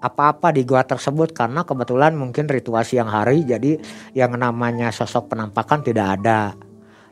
apa-apa 0.00 0.50
di 0.56 0.64
gua 0.64 0.82
tersebut 0.82 1.36
karena 1.36 1.62
kebetulan 1.62 2.16
mungkin 2.16 2.48
ritual 2.48 2.82
siang 2.82 3.12
hari 3.12 3.44
jadi 3.44 3.76
yang 4.16 4.32
namanya 4.34 4.90
sosok 4.90 5.36
penampakan 5.36 5.84
tidak 5.84 6.20
ada. 6.20 6.56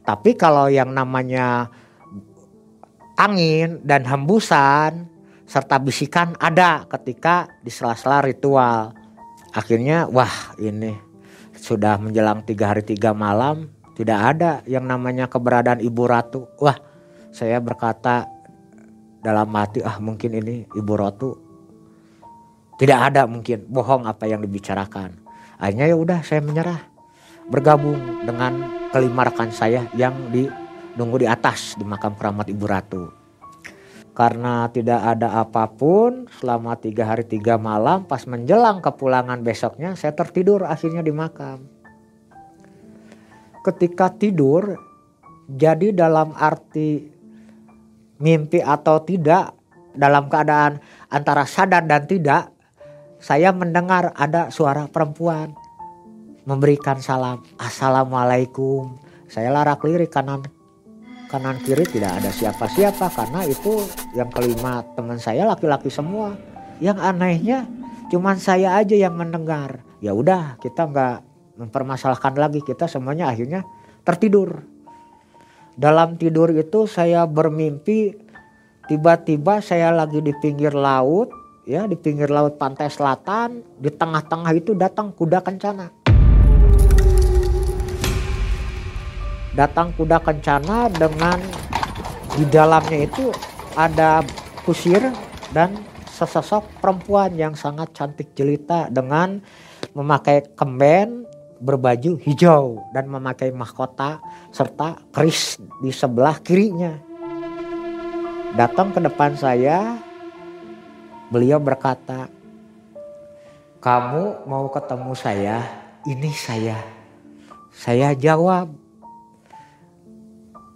Tapi 0.09 0.40
kalau 0.40 0.73
yang 0.73 0.97
namanya 0.97 1.69
angin 3.18 3.82
dan 3.82 4.06
hembusan 4.06 5.10
serta 5.42 5.82
bisikan 5.82 6.38
ada 6.38 6.87
ketika 6.87 7.50
di 7.66 7.75
sela-sela 7.75 8.22
ritual. 8.22 8.94
Akhirnya 9.50 10.06
wah 10.06 10.54
ini 10.62 10.94
sudah 11.58 11.98
menjelang 11.98 12.46
tiga 12.46 12.70
hari 12.70 12.87
tiga 12.87 13.10
malam 13.10 13.75
tidak 13.98 14.38
ada 14.38 14.62
yang 14.70 14.87
namanya 14.87 15.26
keberadaan 15.26 15.82
ibu 15.82 16.06
ratu. 16.06 16.46
Wah 16.62 16.78
saya 17.34 17.58
berkata 17.58 18.30
dalam 19.18 19.50
hati 19.58 19.82
ah 19.82 19.98
mungkin 19.98 20.38
ini 20.38 20.70
ibu 20.78 20.94
ratu 20.94 21.34
tidak 22.78 23.10
ada 23.10 23.26
mungkin 23.26 23.66
bohong 23.66 24.06
apa 24.06 24.30
yang 24.30 24.38
dibicarakan. 24.38 25.18
Akhirnya 25.58 25.90
ya 25.90 25.96
udah 25.98 26.22
saya 26.22 26.38
menyerah 26.38 26.78
bergabung 27.50 27.98
dengan 28.22 28.70
kelima 28.94 29.26
rekan 29.26 29.50
saya 29.50 29.90
yang 29.98 30.14
di 30.30 30.46
nunggu 30.99 31.23
di 31.23 31.28
atas 31.31 31.78
di 31.78 31.87
makam 31.87 32.19
keramat 32.19 32.50
Ibu 32.50 32.64
Ratu. 32.67 33.05
Karena 34.19 34.67
tidak 34.75 34.99
ada 34.99 35.38
apa 35.38 35.71
pun 35.71 36.26
selama 36.43 36.75
tiga 36.75 37.07
hari 37.07 37.23
tiga 37.23 37.55
malam 37.55 38.02
pas 38.02 38.26
menjelang 38.26 38.83
kepulangan 38.83 39.38
besoknya 39.47 39.95
saya 39.95 40.11
tertidur 40.11 40.67
akhirnya 40.67 41.07
di 41.07 41.14
makam. 41.14 41.71
Ketika 43.62 44.11
tidur 44.11 44.75
jadi 45.47 45.95
dalam 45.95 46.35
arti 46.35 47.07
mimpi 48.19 48.59
atau 48.59 48.99
tidak 49.07 49.55
dalam 49.95 50.26
keadaan 50.26 50.83
antara 51.14 51.47
sadar 51.47 51.87
dan 51.87 52.11
tidak 52.11 52.50
saya 53.23 53.55
mendengar 53.55 54.11
ada 54.19 54.50
suara 54.50 54.90
perempuan 54.90 55.55
memberikan 56.43 56.99
salam 56.99 57.43
assalamualaikum 57.59 58.99
saya 59.31 59.55
larak 59.55 59.83
lirik 59.87 60.11
kanan 60.11 60.43
kanan 61.28 61.61
kiri 61.61 61.85
tidak 61.85 62.25
ada 62.25 62.32
siapa-siapa 62.32 63.12
karena 63.12 63.44
itu 63.44 63.85
yang 64.16 64.32
kelima 64.32 64.80
teman 64.97 65.20
saya 65.20 65.44
laki-laki 65.44 65.92
semua. 65.92 66.35
Yang 66.80 66.99
anehnya 67.04 67.58
cuman 68.08 68.40
saya 68.40 68.80
aja 68.80 68.97
yang 68.97 69.14
mendengar. 69.14 69.85
Ya 70.00 70.16
udah 70.16 70.56
kita 70.64 70.88
nggak 70.88 71.16
mempermasalahkan 71.61 72.35
lagi 72.40 72.64
kita 72.64 72.88
semuanya 72.88 73.28
akhirnya 73.28 73.68
tertidur. 74.02 74.64
Dalam 75.78 76.16
tidur 76.18 76.50
itu 76.50 76.88
saya 76.90 77.28
bermimpi 77.28 78.16
tiba-tiba 78.88 79.61
saya 79.61 79.92
lagi 79.92 80.25
di 80.25 80.32
pinggir 80.40 80.73
laut 80.73 81.28
ya 81.68 81.85
di 81.85 81.94
pinggir 81.94 82.32
laut 82.32 82.56
pantai 82.56 82.88
selatan 82.88 83.61
di 83.76 83.92
tengah-tengah 83.92 84.56
itu 84.56 84.73
datang 84.73 85.12
kuda 85.12 85.44
kencana 85.44 85.92
datang 89.57 89.95
kuda 89.97 90.21
kencana 90.21 90.93
dengan 90.93 91.40
di 92.37 92.45
dalamnya 92.49 93.09
itu 93.09 93.33
ada 93.78 94.21
kusir 94.67 95.00
dan 95.52 95.78
sesosok 96.09 96.83
perempuan 96.83 97.33
yang 97.38 97.55
sangat 97.55 97.95
cantik 97.95 98.35
jelita 98.35 98.90
dengan 98.90 99.38
memakai 99.95 100.45
kemben 100.59 101.25
berbaju 101.59 102.19
hijau 102.23 102.83
dan 102.95 103.11
memakai 103.11 103.50
mahkota 103.50 104.23
serta 104.55 104.99
keris 105.11 105.59
di 105.83 105.90
sebelah 105.90 106.38
kirinya. 106.38 106.95
Datang 108.55 108.95
ke 108.95 109.00
depan 109.02 109.35
saya, 109.38 109.99
beliau 111.31 111.59
berkata, 111.59 112.31
"Kamu 113.83 114.49
mau 114.49 114.67
ketemu 114.71 115.12
saya? 115.14 115.59
Ini 116.07 116.31
saya." 116.33 116.78
Saya 117.75 118.11
jawab, 118.17 118.75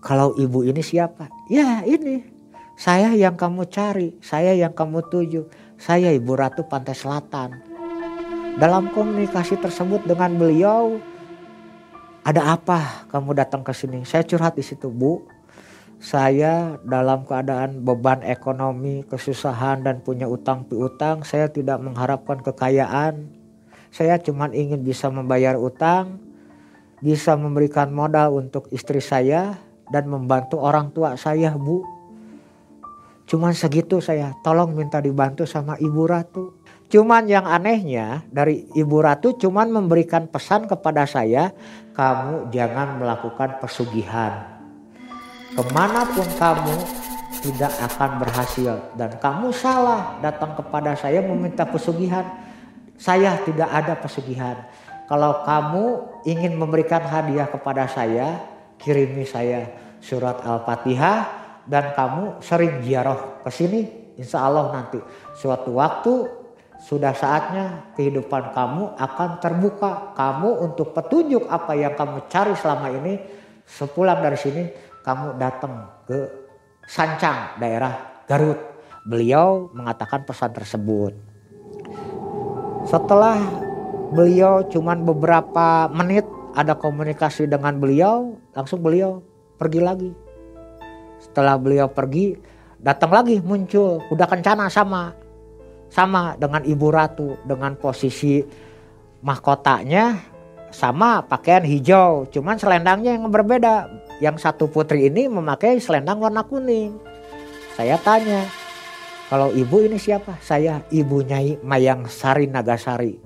"Kalau 0.02 0.34
ibu 0.34 0.66
ini 0.66 0.82
siapa?" 0.82 1.30
"Ya, 1.46 1.86
ini. 1.86 2.26
Saya 2.74 3.14
yang 3.14 3.38
kamu 3.38 3.70
cari, 3.70 4.18
saya 4.18 4.52
yang 4.58 4.74
kamu 4.74 5.06
tuju. 5.06 5.46
Saya 5.78 6.10
Ibu 6.10 6.34
Ratu 6.34 6.66
Pantai 6.66 6.98
Selatan." 6.98 7.62
Dalam 8.58 8.92
komunikasi 8.92 9.56
tersebut 9.62 10.04
dengan 10.04 10.34
beliau, 10.36 11.00
ada 12.22 12.52
apa 12.52 13.08
kamu 13.08 13.32
datang 13.32 13.64
ke 13.64 13.72
sini? 13.72 14.04
Saya 14.04 14.22
curhat 14.28 14.54
di 14.54 14.64
situ, 14.66 14.92
Bu. 14.92 15.24
Saya 16.02 16.76
dalam 16.82 17.22
keadaan 17.22 17.80
beban 17.86 18.26
ekonomi, 18.26 19.06
kesusahan 19.06 19.86
dan 19.86 20.02
punya 20.02 20.26
utang 20.26 20.66
piutang, 20.66 21.22
saya 21.22 21.46
tidak 21.46 21.78
mengharapkan 21.78 22.42
kekayaan. 22.42 23.30
Saya 23.94 24.18
cuma 24.18 24.50
ingin 24.50 24.82
bisa 24.82 25.06
membayar 25.08 25.54
utang, 25.54 26.18
bisa 26.98 27.38
memberikan 27.38 27.94
modal 27.94 28.34
untuk 28.34 28.66
istri 28.74 28.98
saya 28.98 29.58
dan 29.92 30.08
membantu 30.08 30.56
orang 30.56 30.88
tua 30.90 31.20
saya, 31.20 31.52
Bu. 31.52 31.84
Cuman 33.28 33.52
segitu 33.52 34.00
saya, 34.00 34.34
tolong 34.40 34.72
minta 34.72 34.98
dibantu 34.98 35.44
sama 35.44 35.76
Ibu 35.76 36.02
Ratu. 36.08 36.44
Cuman 36.92 37.24
yang 37.24 37.48
anehnya 37.48 38.20
dari 38.28 38.68
Ibu 38.76 38.96
Ratu 39.00 39.32
cuman 39.40 39.72
memberikan 39.72 40.28
pesan 40.28 40.68
kepada 40.68 41.08
saya, 41.08 41.52
kamu 41.96 42.52
jangan 42.52 43.00
melakukan 43.00 43.56
pesugihan. 43.60 44.44
Ke 45.52 45.64
mana 45.72 46.04
pun 46.12 46.28
kamu 46.36 46.76
tidak 47.40 47.72
akan 47.80 48.10
berhasil 48.20 48.74
dan 49.00 49.16
kamu 49.16 49.48
salah 49.56 50.20
datang 50.20 50.52
kepada 50.52 50.92
saya 50.92 51.24
meminta 51.24 51.64
pesugihan. 51.64 52.24
Saya 53.00 53.40
tidak 53.48 53.72
ada 53.72 53.96
pesugihan. 53.96 54.60
Kalau 55.08 55.40
kamu 55.42 55.84
ingin 56.28 56.54
memberikan 56.54 57.00
hadiah 57.02 57.48
kepada 57.48 57.88
saya, 57.88 58.44
kirimi 58.76 59.24
saya 59.24 59.81
surat 60.02 60.42
Al-Fatihah 60.42 61.20
dan 61.70 61.94
kamu 61.94 62.42
sering 62.42 62.82
ziarah 62.82 63.40
ke 63.46 63.50
sini. 63.54 63.80
Insya 64.18 64.44
Allah 64.44 64.74
nanti 64.74 64.98
suatu 65.38 65.78
waktu 65.78 66.42
sudah 66.82 67.14
saatnya 67.14 67.94
kehidupan 67.94 68.50
kamu 68.52 68.98
akan 68.98 69.30
terbuka. 69.38 70.12
Kamu 70.18 70.66
untuk 70.66 70.90
petunjuk 70.92 71.46
apa 71.46 71.78
yang 71.78 71.94
kamu 71.94 72.26
cari 72.26 72.52
selama 72.58 72.90
ini, 72.90 73.22
sepulang 73.64 74.18
dari 74.20 74.36
sini 74.36 74.62
kamu 75.06 75.38
datang 75.38 75.86
ke 76.04 76.42
Sancang, 76.82 77.62
daerah 77.62 78.26
Garut. 78.26 78.58
Beliau 79.06 79.70
mengatakan 79.70 80.26
pesan 80.26 80.50
tersebut. 80.50 81.14
Setelah 82.86 83.38
beliau 84.10 84.66
cuman 84.66 85.06
beberapa 85.06 85.86
menit 85.94 86.26
ada 86.58 86.74
komunikasi 86.74 87.46
dengan 87.46 87.78
beliau, 87.78 88.34
langsung 88.52 88.82
beliau 88.82 89.22
pergi 89.62 89.78
lagi. 89.78 90.10
Setelah 91.22 91.54
beliau 91.54 91.86
pergi, 91.86 92.34
datang 92.82 93.14
lagi 93.14 93.38
muncul. 93.38 94.02
Kuda 94.10 94.26
kencana 94.26 94.66
sama 94.66 95.14
sama 95.86 96.34
dengan 96.34 96.66
ibu 96.66 96.90
ratu 96.90 97.38
dengan 97.46 97.78
posisi 97.78 98.42
mahkotanya 99.22 100.18
sama 100.74 101.22
pakaian 101.22 101.62
hijau. 101.62 102.26
Cuman 102.26 102.58
selendangnya 102.58 103.14
yang 103.14 103.30
berbeda. 103.30 103.86
Yang 104.18 104.42
satu 104.42 104.66
putri 104.66 105.06
ini 105.06 105.30
memakai 105.30 105.78
selendang 105.78 106.18
warna 106.18 106.42
kuning. 106.42 106.98
Saya 107.78 107.98
tanya 108.02 108.46
kalau 109.26 109.50
ibu 109.50 109.82
ini 109.82 109.98
siapa? 109.98 110.38
Saya 110.44 110.84
ibu 110.92 111.24
nyai 111.24 111.58
Mayang 111.64 112.06
Sari 112.06 112.46
Nagasari. 112.46 113.18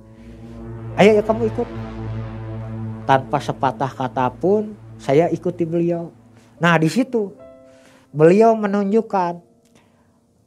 Ayo 0.97 1.11
ya 1.19 1.23
kamu 1.25 1.53
ikut. 1.53 1.69
Tanpa 3.05 3.39
sepatah 3.39 3.93
kata 3.93 4.33
pun 4.33 4.73
saya 4.97 5.29
ikuti 5.29 5.69
beliau 5.69 6.16
nah 6.57 6.81
di 6.81 6.89
situ 6.89 7.33
beliau 8.13 8.57
menunjukkan 8.57 9.41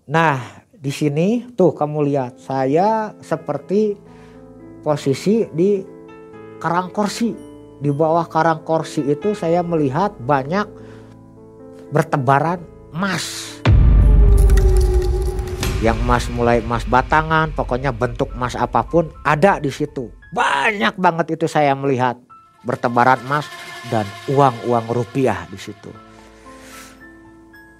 nah 0.09 0.65
di 0.79 0.95
sini 0.95 1.43
tuh 1.59 1.75
kamu 1.75 2.07
lihat 2.07 2.39
saya 2.39 3.11
seperti 3.19 3.99
posisi 4.79 5.43
di 5.51 5.83
karang 6.59 6.91
kursi. 6.91 7.35
Di 7.79 7.91
bawah 7.91 8.27
karang 8.27 8.63
kursi 8.67 9.03
itu 9.07 9.31
saya 9.31 9.63
melihat 9.63 10.11
banyak 10.19 10.67
bertebaran 11.91 12.59
emas. 12.91 13.55
Yang 15.79 15.97
emas 16.03 16.23
mulai 16.35 16.59
emas 16.59 16.83
batangan 16.83 17.55
pokoknya 17.55 17.95
bentuk 17.95 18.35
emas 18.35 18.55
apa 18.59 18.83
pun 18.83 19.07
ada 19.23 19.63
di 19.63 19.71
situ. 19.71 20.11
Banyak 20.35 20.99
banget 20.99 21.39
itu 21.39 21.47
saya 21.47 21.71
melihat 21.71 22.19
bertebaran 22.67 23.23
emas 23.23 23.47
dan 23.87 24.03
uang-uang 24.27 24.91
rupiah 24.91 25.47
di 25.47 25.55
situ 25.55 26.09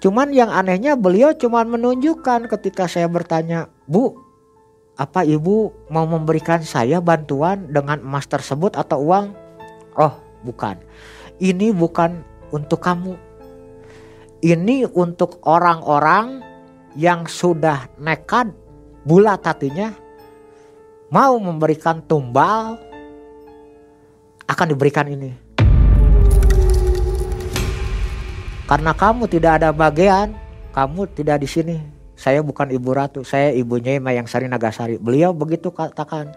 Cuman 0.00 0.32
yang 0.32 0.48
anehnya 0.48 0.96
beliau 0.96 1.36
cuman 1.36 1.76
menunjukkan 1.76 2.48
ketika 2.48 2.88
saya 2.88 3.04
bertanya, 3.04 3.68
Bu, 3.84 4.16
apa 4.96 5.28
ibu 5.28 5.76
mau 5.92 6.08
memberikan 6.08 6.64
saya 6.64 7.04
bantuan 7.04 7.68
dengan 7.68 8.00
emas 8.00 8.24
tersebut 8.24 8.80
atau 8.80 9.04
uang? 9.04 9.36
Oh, 10.00 10.16
bukan. 10.40 10.80
Ini 11.36 11.76
bukan 11.76 12.24
untuk 12.48 12.80
kamu. 12.80 13.12
Ini 14.40 14.88
untuk 14.96 15.44
orang-orang 15.44 16.40
yang 16.96 17.28
sudah 17.28 17.92
nekat 18.00 18.48
bulat 19.04 19.44
hatinya 19.44 19.92
mau 21.12 21.36
memberikan 21.36 22.00
tumbal 22.08 22.80
akan 24.48 24.66
diberikan 24.72 25.12
ini. 25.12 25.49
Karena 28.70 28.94
kamu 28.94 29.26
tidak 29.26 29.58
ada 29.58 29.74
bagian, 29.74 30.30
kamu 30.70 31.10
tidak 31.18 31.42
di 31.42 31.50
sini. 31.50 31.76
Saya 32.14 32.38
bukan 32.38 32.70
ibu 32.70 32.94
ratu, 32.94 33.26
saya 33.26 33.50
ibunya 33.50 33.98
Mayang 33.98 34.30
Sari 34.30 34.46
Nagasari. 34.46 34.94
Beliau 34.94 35.34
begitu 35.34 35.74
katakan. 35.74 36.30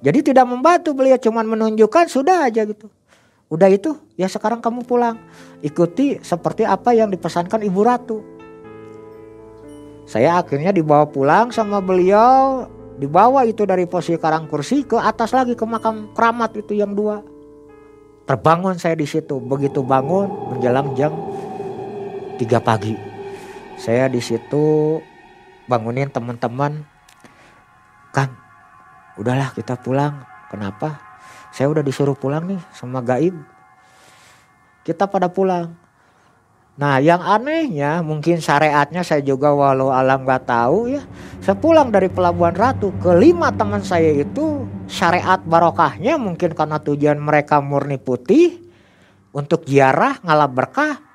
Jadi 0.00 0.32
tidak 0.32 0.48
membantu 0.48 0.96
beliau 0.96 1.20
cuman 1.20 1.44
menunjukkan 1.44 2.08
sudah 2.08 2.48
aja 2.48 2.64
gitu. 2.64 2.88
Udah 3.52 3.68
itu 3.68 4.00
ya 4.16 4.32
sekarang 4.32 4.64
kamu 4.64 4.88
pulang. 4.88 5.20
Ikuti 5.60 6.16
seperti 6.24 6.64
apa 6.64 6.96
yang 6.96 7.12
dipesankan 7.12 7.60
ibu 7.60 7.84
ratu. 7.84 8.24
Saya 10.08 10.40
akhirnya 10.40 10.72
dibawa 10.72 11.04
pulang 11.04 11.52
sama 11.52 11.84
beliau. 11.84 12.64
Dibawa 12.96 13.44
itu 13.44 13.68
dari 13.68 13.84
posisi 13.84 14.16
karang 14.16 14.48
kursi 14.48 14.88
ke 14.88 14.96
atas 14.96 15.36
lagi 15.36 15.52
ke 15.52 15.68
makam 15.68 16.08
keramat 16.16 16.56
itu 16.56 16.80
yang 16.80 16.96
dua. 16.96 17.20
Terbangun 18.24 18.80
saya 18.80 18.96
di 18.96 19.04
situ. 19.04 19.36
Begitu 19.36 19.84
bangun 19.84 20.56
menjelang 20.56 20.96
jam 20.96 21.12
tiga 22.38 22.62
pagi. 22.62 22.94
Saya 23.74 24.06
di 24.06 24.22
situ 24.22 24.98
bangunin 25.66 26.06
teman-teman. 26.08 26.86
Kang, 28.14 28.32
udahlah 29.18 29.50
kita 29.52 29.74
pulang. 29.74 30.22
Kenapa? 30.48 31.02
Saya 31.50 31.68
udah 31.68 31.82
disuruh 31.82 32.14
pulang 32.14 32.46
nih 32.46 32.62
sama 32.72 33.02
gaib. 33.02 33.34
Kita 34.86 35.10
pada 35.10 35.28
pulang. 35.28 35.74
Nah 36.78 37.02
yang 37.02 37.18
anehnya 37.18 38.06
mungkin 38.06 38.38
syariatnya 38.38 39.02
saya 39.02 39.18
juga 39.18 39.50
walau 39.50 39.90
alam 39.90 40.22
gak 40.22 40.46
tahu 40.46 40.94
ya. 40.94 41.02
Sepulang 41.42 41.90
dari 41.90 42.06
Pelabuhan 42.06 42.54
Ratu 42.54 42.94
kelima 43.02 43.50
teman 43.50 43.82
saya 43.82 44.14
itu 44.14 44.64
syariat 44.86 45.42
barokahnya 45.42 46.14
mungkin 46.16 46.54
karena 46.54 46.78
tujuan 46.78 47.18
mereka 47.18 47.58
murni 47.58 47.98
putih 47.98 48.62
untuk 49.34 49.66
ziarah 49.66 50.22
ngalap 50.22 50.50
berkah 50.54 51.07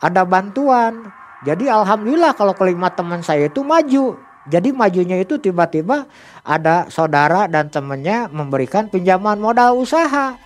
ada 0.00 0.24
bantuan. 0.24 1.12
Jadi 1.44 1.68
alhamdulillah 1.68 2.36
kalau 2.36 2.52
kelima 2.56 2.92
teman 2.92 3.20
saya 3.24 3.48
itu 3.48 3.64
maju. 3.64 4.16
Jadi 4.48 4.72
majunya 4.72 5.20
itu 5.20 5.36
tiba-tiba 5.36 6.08
ada 6.42 6.88
saudara 6.88 7.44
dan 7.46 7.68
temannya 7.68 8.32
memberikan 8.32 8.88
pinjaman 8.88 9.36
modal 9.36 9.76
usaha. 9.76 10.36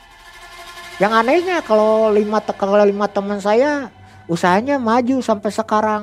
Yang 0.99 1.13
anehnya 1.15 1.59
kalau 1.63 2.11
lima 2.11 2.43
kalau 2.55 2.83
lima 2.83 3.07
teman 3.11 3.39
saya 3.39 3.91
usahanya 4.27 4.79
maju 4.79 5.23
sampai 5.23 5.51
sekarang. 5.51 6.03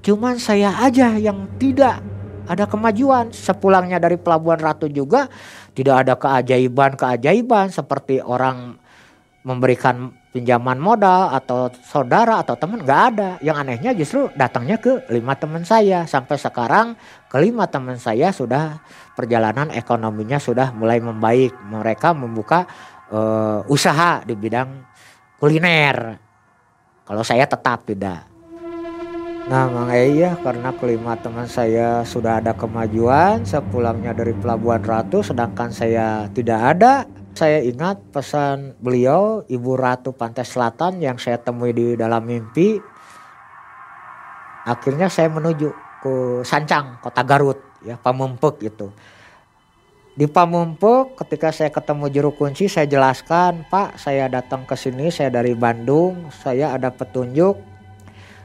Cuman 0.00 0.40
saya 0.40 0.72
aja 0.80 1.16
yang 1.16 1.44
tidak 1.60 2.00
ada 2.48 2.64
kemajuan. 2.64 3.32
Sepulangnya 3.32 4.00
dari 4.00 4.16
Pelabuhan 4.16 4.60
Ratu 4.60 4.88
juga 4.88 5.28
tidak 5.76 6.08
ada 6.08 6.14
keajaiban-keajaiban 6.16 7.68
seperti 7.72 8.20
orang 8.24 8.80
memberikan 9.44 10.19
pinjaman 10.30 10.78
modal 10.78 11.34
atau 11.34 11.70
saudara 11.82 12.38
atau 12.38 12.54
teman 12.54 12.82
nggak 12.82 13.02
ada. 13.14 13.30
Yang 13.42 13.56
anehnya 13.62 13.90
justru 13.94 14.20
datangnya 14.38 14.78
ke 14.78 15.06
lima 15.10 15.34
teman 15.34 15.66
saya 15.66 16.06
sampai 16.06 16.38
sekarang 16.38 16.94
kelima 17.26 17.66
teman 17.66 17.98
saya 17.98 18.30
sudah 18.30 18.78
perjalanan 19.18 19.70
ekonominya 19.74 20.38
sudah 20.38 20.70
mulai 20.74 21.02
membaik. 21.02 21.54
Mereka 21.66 22.14
membuka 22.14 22.66
uh, 23.10 23.66
usaha 23.66 24.22
di 24.22 24.34
bidang 24.38 24.86
kuliner. 25.42 26.18
Kalau 27.04 27.26
saya 27.26 27.44
tetap 27.50 27.82
tidak. 27.82 28.30
Nah 29.50 29.66
Mang 29.66 29.90
ya 29.90 30.38
karena 30.46 30.70
kelima 30.78 31.18
teman 31.18 31.50
saya 31.50 32.06
sudah 32.06 32.38
ada 32.38 32.54
kemajuan 32.54 33.42
sepulangnya 33.42 34.14
dari 34.14 34.30
Pelabuhan 34.30 34.78
Ratu 34.78 35.26
sedangkan 35.26 35.74
saya 35.74 36.30
tidak 36.30 36.78
ada 36.78 37.02
saya 37.34 37.62
ingat 37.62 38.02
pesan 38.10 38.74
beliau 38.82 39.46
Ibu 39.46 39.72
Ratu 39.78 40.10
Pantai 40.10 40.42
Selatan 40.42 40.98
yang 40.98 41.16
saya 41.16 41.38
temui 41.38 41.70
di 41.70 41.94
dalam 41.94 42.26
mimpi. 42.26 42.76
Akhirnya 44.66 45.08
saya 45.08 45.30
menuju 45.32 45.70
ke 46.02 46.12
Sancang, 46.42 46.98
kota 47.00 47.22
Garut, 47.22 47.58
ya 47.86 47.96
Pamumpuk 47.96 48.60
itu. 48.60 48.90
Di 50.16 50.26
Pamumpuk 50.26 51.16
ketika 51.16 51.54
saya 51.54 51.70
ketemu 51.70 52.10
juru 52.12 52.30
kunci 52.34 52.66
saya 52.66 52.84
jelaskan, 52.84 53.64
"Pak, 53.70 53.96
saya 53.96 54.26
datang 54.28 54.66
ke 54.66 54.76
sini, 54.76 55.08
saya 55.08 55.30
dari 55.30 55.54
Bandung, 55.54 56.28
saya 56.34 56.74
ada 56.76 56.92
petunjuk 56.92 57.56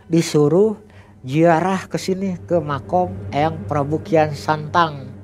disuruh 0.05 0.77
ziarah 1.25 1.89
ke 1.89 1.97
sini 1.97 2.37
ke 2.45 2.61
makom 2.61 3.09
Eyang 3.33 3.65
Prabu 3.65 3.97
Kian 4.05 4.37
Santang 4.37 5.14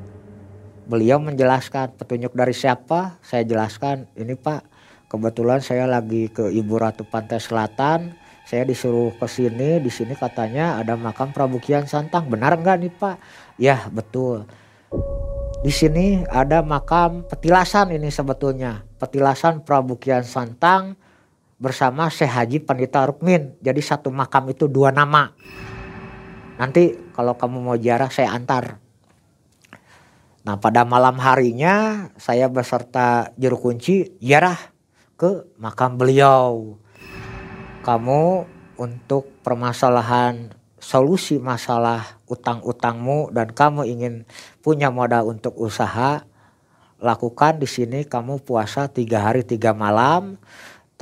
beliau 0.85 1.21
menjelaskan 1.21 1.97
petunjuk 1.97 2.33
dari 2.33 2.55
siapa? 2.55 3.21
Saya 3.21 3.45
jelaskan 3.45 4.09
ini 4.17 4.33
pak 4.33 4.71
kebetulan 5.11 5.59
saya 5.59 5.83
lagi 5.83 6.31
ke 6.31 6.47
Ibu 6.47 6.79
Ratu 6.79 7.03
Pantai 7.03 7.43
Selatan. 7.43 8.15
Saya 8.47 8.63
disuruh 8.63 9.15
ke 9.15 9.27
sini 9.27 9.79
di 9.79 9.91
sini 9.91 10.15
katanya 10.15 10.79
ada 10.79 10.95
makam 10.95 11.35
Prabu 11.35 11.59
Kian 11.59 11.87
Santang. 11.87 12.31
Benar 12.31 12.55
nggak 12.55 12.77
nih 12.79 12.91
pak? 12.95 13.15
Ya 13.59 13.87
betul. 13.91 14.47
Di 15.61 15.71
sini 15.71 16.25
ada 16.27 16.65
makam 16.65 17.23
petilasan 17.27 17.93
ini 17.95 18.09
sebetulnya. 18.09 18.83
Petilasan 18.97 19.63
Prabu 19.63 19.99
Kian 19.99 20.25
Santang 20.25 20.97
bersama 21.61 22.09
Syekh 22.09 22.33
Haji 22.33 22.57
Pandita 22.65 23.05
Rukmin. 23.05 23.55
Jadi 23.61 23.79
satu 23.79 24.09
makam 24.09 24.49
itu 24.51 24.65
dua 24.65 24.89
nama. 24.89 25.31
Nanti 26.59 26.97
kalau 27.13 27.37
kamu 27.37 27.57
mau 27.61 27.77
jarah 27.79 28.09
saya 28.11 28.35
antar 28.35 28.80
Nah 30.41 30.57
pada 30.57 30.81
malam 30.81 31.21
harinya 31.21 32.09
saya 32.17 32.49
beserta 32.49 33.29
juru 33.37 33.61
kunci 33.61 34.17
yarah 34.17 34.57
ke 35.13 35.45
makam 35.61 36.01
beliau. 36.01 36.81
Kamu 37.85 38.45
untuk 38.81 39.29
permasalahan 39.45 40.49
solusi 40.81 41.37
masalah 41.37 42.17
utang-utangmu 42.25 43.29
dan 43.29 43.53
kamu 43.53 43.85
ingin 43.85 44.25
punya 44.65 44.89
modal 44.89 45.29
untuk 45.29 45.53
usaha, 45.61 46.25
lakukan 46.97 47.61
di 47.61 47.69
sini 47.69 48.05
kamu 48.05 48.41
puasa 48.41 48.89
tiga 48.89 49.21
hari 49.21 49.45
tiga 49.45 49.77
malam 49.77 50.41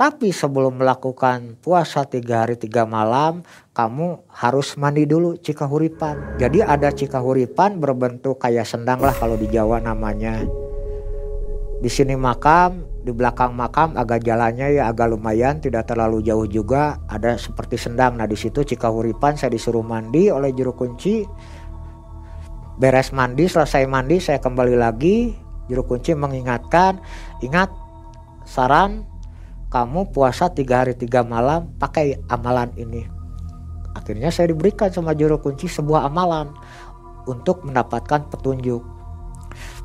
tapi 0.00 0.32
sebelum 0.32 0.80
melakukan 0.80 1.60
puasa 1.60 2.08
tiga 2.08 2.48
hari 2.48 2.56
tiga 2.56 2.88
malam, 2.88 3.44
kamu 3.76 4.24
harus 4.32 4.72
mandi 4.80 5.04
dulu 5.04 5.36
cikahuripan. 5.36 6.40
Jadi 6.40 6.64
ada 6.64 6.88
cikahuripan 6.88 7.76
berbentuk 7.76 8.40
kayak 8.40 8.64
sendang 8.64 9.04
lah 9.04 9.12
kalau 9.12 9.36
di 9.36 9.44
Jawa 9.52 9.76
namanya. 9.76 10.40
Di 11.84 11.92
sini 11.92 12.16
makam, 12.16 12.80
di 13.04 13.12
belakang 13.12 13.52
makam 13.52 13.92
agak 13.92 14.24
jalannya 14.24 14.80
ya 14.80 14.88
agak 14.88 15.12
lumayan, 15.12 15.60
tidak 15.60 15.92
terlalu 15.92 16.24
jauh 16.24 16.48
juga. 16.48 16.96
Ada 17.04 17.36
seperti 17.36 17.76
sendang. 17.76 18.16
Nah 18.16 18.24
di 18.24 18.40
situ 18.40 18.64
cikahuripan 18.64 19.36
saya 19.36 19.52
disuruh 19.52 19.84
mandi 19.84 20.32
oleh 20.32 20.56
juru 20.56 20.72
kunci. 20.72 21.28
Beres 22.80 23.12
mandi, 23.12 23.52
selesai 23.52 23.84
mandi 23.84 24.16
saya 24.16 24.40
kembali 24.40 24.80
lagi. 24.80 25.36
Juru 25.68 25.84
kunci 25.84 26.16
mengingatkan, 26.16 26.96
ingat 27.44 27.68
saran 28.48 29.09
kamu 29.70 30.10
puasa 30.10 30.50
tiga 30.50 30.82
hari 30.82 30.98
tiga 30.98 31.22
malam 31.22 31.70
pakai 31.78 32.18
amalan 32.26 32.74
ini. 32.74 33.06
Akhirnya 33.94 34.34
saya 34.34 34.50
diberikan 34.50 34.90
sama 34.90 35.14
juru 35.14 35.38
kunci 35.38 35.70
sebuah 35.70 36.10
amalan 36.10 36.50
untuk 37.30 37.62
mendapatkan 37.62 38.26
petunjuk. 38.34 38.82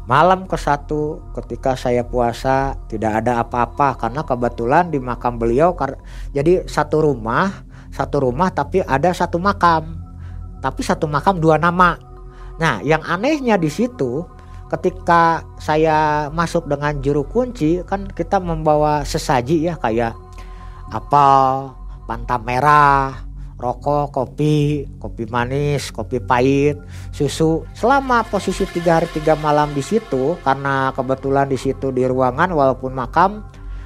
Malam 0.09 0.45
ke 0.49 0.57
satu 0.57 1.21
ketika 1.37 1.77
saya 1.77 2.01
puasa 2.05 2.77
tidak 2.89 3.25
ada 3.25 3.41
apa-apa 3.41 3.97
karena 3.97 4.21
kebetulan 4.21 4.89
di 4.93 5.01
makam 5.01 5.41
beliau 5.41 5.73
jadi 6.29 6.65
satu 6.69 7.01
rumah 7.09 7.49
satu 7.89 8.21
rumah 8.21 8.53
tapi 8.53 8.85
ada 8.85 9.09
satu 9.09 9.41
makam 9.41 9.97
tapi 10.61 10.81
satu 10.81 11.05
makam 11.05 11.37
dua 11.37 11.61
nama. 11.61 11.97
Nah 12.57 12.81
yang 12.81 13.01
anehnya 13.05 13.57
di 13.57 13.69
situ 13.69 14.25
ketika 14.75 15.47
saya 15.57 16.27
masuk 16.29 16.67
dengan 16.67 16.99
juru 16.99 17.23
kunci 17.23 17.81
kan 17.87 18.05
kita 18.11 18.37
membawa 18.43 19.07
sesaji 19.07 19.71
ya 19.71 19.79
kayak 19.79 20.13
apel, 20.91 21.73
panta 22.05 22.37
merah, 22.37 23.25
rokok, 23.55 24.11
kopi, 24.11 24.85
kopi 24.99 25.23
manis, 25.31 25.89
kopi 25.89 26.19
pahit, 26.19 26.77
susu. 27.15 27.63
Selama 27.71 28.21
posisi 28.27 28.67
tiga 28.69 28.99
hari 28.99 29.07
tiga 29.15 29.33
malam 29.39 29.71
di 29.71 29.81
situ, 29.81 30.35
karena 30.43 30.91
kebetulan 30.93 31.47
di 31.47 31.57
situ 31.57 31.89
di 31.89 32.03
ruangan 32.03 32.51
walaupun 32.51 32.91
makam 32.91 33.41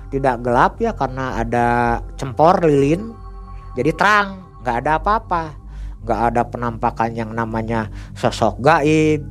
tidak 0.10 0.42
gelap 0.42 0.82
ya 0.82 0.92
karena 0.98 1.38
ada 1.38 1.68
cempor 2.18 2.66
lilin, 2.66 3.14
jadi 3.78 3.94
terang, 3.94 4.42
nggak 4.66 4.76
ada 4.86 4.92
apa-apa, 4.98 5.44
nggak 6.04 6.22
ada 6.34 6.42
penampakan 6.50 7.10
yang 7.14 7.32
namanya 7.32 7.94
sosok 8.18 8.58
gaib, 8.60 9.22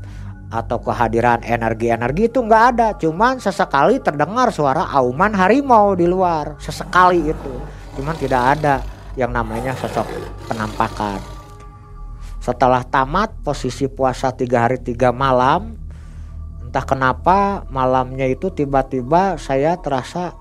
atau 0.49 0.81
kehadiran 0.81 1.45
energi-energi 1.45 2.33
itu 2.33 2.41
nggak 2.41 2.65
ada. 2.75 2.89
Cuman 2.97 3.37
sesekali 3.37 4.01
terdengar 4.01 4.49
suara 4.49 4.89
auman 4.97 5.37
harimau 5.37 5.93
di 5.93 6.09
luar. 6.09 6.57
Sesekali 6.57 7.29
itu. 7.29 7.55
Cuman 7.97 8.17
tidak 8.17 8.59
ada 8.59 8.81
yang 9.15 9.33
namanya 9.33 9.77
sosok 9.77 10.09
penampakan. 10.49 11.21
Setelah 12.41 12.81
tamat 12.87 13.37
posisi 13.45 13.85
puasa 13.93 14.33
tiga 14.33 14.65
hari 14.65 14.81
tiga 14.81 15.13
malam 15.13 15.77
entah 16.65 16.85
kenapa 16.85 17.65
malamnya 17.73 18.29
itu 18.29 18.53
tiba-tiba 18.53 19.41
saya 19.41 19.77
terasa 19.81 20.37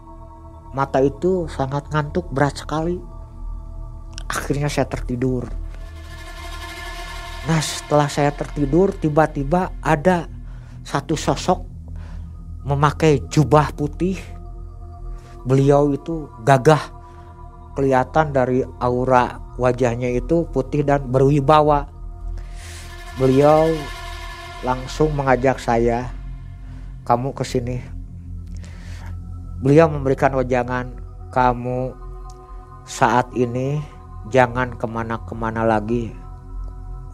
mata 0.76 1.00
itu 1.04 1.52
sangat 1.52 1.88
ngantuk 1.92 2.32
berat 2.32 2.56
sekali. 2.56 3.00
Akhirnya 4.28 4.68
saya 4.68 4.88
tertidur 4.88 5.67
Nah 7.48 7.64
setelah 7.64 8.12
saya 8.12 8.36
tertidur 8.36 8.92
tiba-tiba 8.92 9.72
ada 9.80 10.28
satu 10.84 11.16
sosok 11.16 11.64
memakai 12.68 13.24
jubah 13.32 13.72
putih. 13.72 14.20
Beliau 15.48 15.96
itu 15.96 16.28
gagah 16.44 16.92
kelihatan 17.80 18.36
dari 18.36 18.68
aura 18.84 19.40
wajahnya 19.56 20.12
itu 20.12 20.44
putih 20.52 20.84
dan 20.84 21.08
berwibawa. 21.08 21.88
Beliau 23.16 23.72
langsung 24.62 25.16
mengajak 25.16 25.56
saya, 25.64 26.12
kamu 27.08 27.32
ke 27.32 27.48
sini. 27.48 27.80
Beliau 29.64 29.88
memberikan 29.88 30.36
wajangan, 30.36 31.00
kamu 31.32 31.96
saat 32.84 33.32
ini 33.34 33.80
jangan 34.30 34.76
ke 34.76 34.86
mana-kemana 34.86 35.66
lagi, 35.66 36.14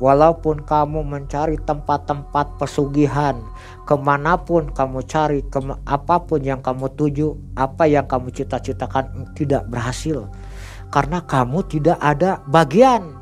Walaupun 0.04 0.68
kamu 0.68 1.00
mencari 1.00 1.56
tempat-tempat 1.64 2.60
pesugihan, 2.60 3.40
ke 3.88 3.96
mana 3.96 4.36
pun 4.36 4.68
kamu 4.68 5.00
cari, 5.08 5.40
ke 5.48 5.64
apa 5.88 6.20
pun 6.28 6.44
yang 6.44 6.60
kamu 6.60 6.92
tuju, 7.00 7.32
apa 7.56 7.88
yang 7.88 8.04
kamu 8.04 8.28
cita-citakan 8.36 9.32
tidak 9.32 9.64
berhasil. 9.72 10.28
Karena 10.92 11.24
kamu 11.24 11.64
tidak 11.72 11.96
ada 12.04 12.44
bagian 12.52 13.16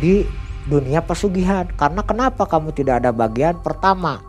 di 0.00 0.24
dunia 0.64 1.04
pesugihan. 1.04 1.68
Karena 1.76 2.00
kenapa 2.00 2.48
kamu 2.48 2.72
tidak 2.72 3.04
ada 3.04 3.12
bagian? 3.12 3.60
Pertama, 3.60 4.24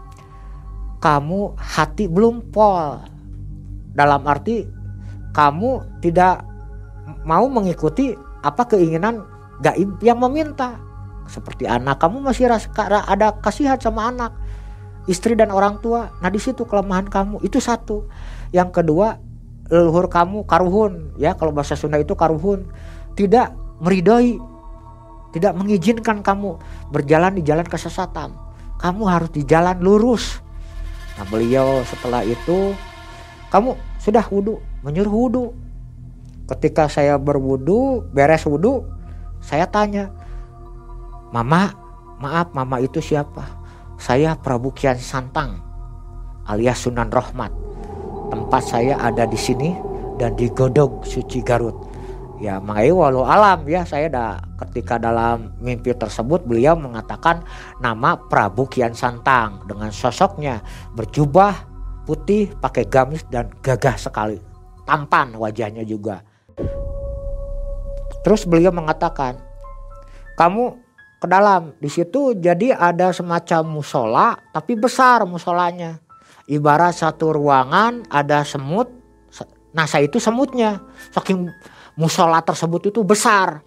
kamu 0.99 1.55
hati 1.55 2.11
belum 2.11 2.51
pol. 2.51 2.99
Dalam 3.95 4.27
arti 4.27 4.67
kamu 5.31 6.03
tidak 6.03 6.43
mau 7.23 7.47
mengikuti 7.47 8.11
apa 8.43 8.67
keinginan 8.67 9.36
gaib 9.61 9.99
yang 10.03 10.19
meminta. 10.21 10.77
Seperti 11.27 11.67
anak 11.67 11.99
kamu 11.99 12.23
masih 12.23 12.47
rasa 12.47 12.71
ada 13.03 13.35
kasihan 13.43 13.75
sama 13.77 14.07
anak. 14.07 14.31
Istri 15.07 15.39
dan 15.39 15.51
orang 15.51 15.79
tua. 15.83 16.11
Nah 16.19 16.31
di 16.31 16.39
situ 16.39 16.63
kelemahan 16.63 17.07
kamu. 17.07 17.43
Itu 17.43 17.59
satu. 17.59 18.07
Yang 18.55 18.81
kedua 18.81 19.19
leluhur 19.67 20.07
kamu 20.07 20.47
karuhun. 20.47 21.15
Ya 21.19 21.35
kalau 21.35 21.51
bahasa 21.51 21.75
Sunda 21.75 21.99
itu 21.99 22.15
karuhun. 22.15 22.67
Tidak 23.15 23.79
meridoi. 23.83 24.39
Tidak 25.35 25.53
mengizinkan 25.55 26.23
kamu 26.23 26.59
berjalan 26.91 27.35
di 27.35 27.43
jalan 27.43 27.67
kesesatan. 27.67 28.35
Kamu 28.79 29.03
harus 29.07 29.31
di 29.35 29.43
jalan 29.43 29.79
lurus. 29.83 30.39
Nah 31.19 31.25
beliau 31.27 31.81
setelah 31.83 32.23
itu 32.23 32.77
kamu 33.49 33.79
sudah 33.97 34.23
wudhu 34.27 34.59
menyuruh 34.83 35.11
wudhu 35.11 35.45
ketika 36.55 36.87
saya 36.87 37.15
berwudhu 37.19 38.05
beres 38.11 38.43
wudhu 38.47 38.85
saya 39.41 39.65
tanya 39.69 40.11
mama 41.31 41.73
maaf 42.17 42.51
mama 42.53 42.81
itu 42.81 43.01
siapa? 43.03 43.45
Saya 43.97 44.37
Prabu 44.37 44.69
Kian 44.77 44.97
Santang 45.01 45.57
alias 46.45 46.85
Sunan 46.85 47.09
Rohmat 47.09 47.49
tempat 48.29 48.63
saya 48.63 48.97
ada 49.01 49.25
di 49.25 49.39
sini 49.39 49.73
dan 50.21 50.33
di 50.37 50.49
Godog 50.49 51.05
Suci 51.05 51.41
Garut. 51.41 51.75
Ya 52.37 52.61
makanya 52.61 52.93
walau 52.93 53.25
alam 53.25 53.65
ya 53.65 53.81
saya 53.81 54.13
dah 54.13 54.37
ketika 54.65 55.01
dalam 55.01 55.57
mimpi 55.57 55.89
tersebut 55.97 56.45
beliau 56.45 56.77
mengatakan 56.77 57.41
nama 57.81 58.13
Prabu 58.29 58.69
Kian 58.69 58.93
Santang 58.93 59.65
dengan 59.65 59.89
sosoknya 59.89 60.61
berjubah 60.93 61.65
putih 62.05 62.53
pakai 62.61 62.85
gamis 62.85 63.25
dan 63.33 63.49
gagah 63.65 63.97
sekali 63.97 64.37
tampan 64.85 65.33
wajahnya 65.33 65.81
juga 65.81 66.21
terus 68.27 68.43
beliau 68.43 68.75
mengatakan 68.75 69.39
kamu 70.35 70.75
ke 71.23 71.27
dalam 71.31 71.71
di 71.79 71.87
situ 71.87 72.35
jadi 72.35 72.75
ada 72.75 73.15
semacam 73.15 73.79
musola 73.79 74.35
tapi 74.51 74.75
besar 74.75 75.23
musolanya 75.23 76.03
ibarat 76.51 76.99
satu 76.99 77.31
ruangan 77.31 78.03
ada 78.11 78.43
semut 78.43 78.91
saya 79.85 80.09
itu 80.09 80.17
semutnya 80.17 80.81
saking 81.13 81.47
musola 81.97 82.39
tersebut 82.45 82.93
itu 82.93 83.01
besar. 83.01 83.65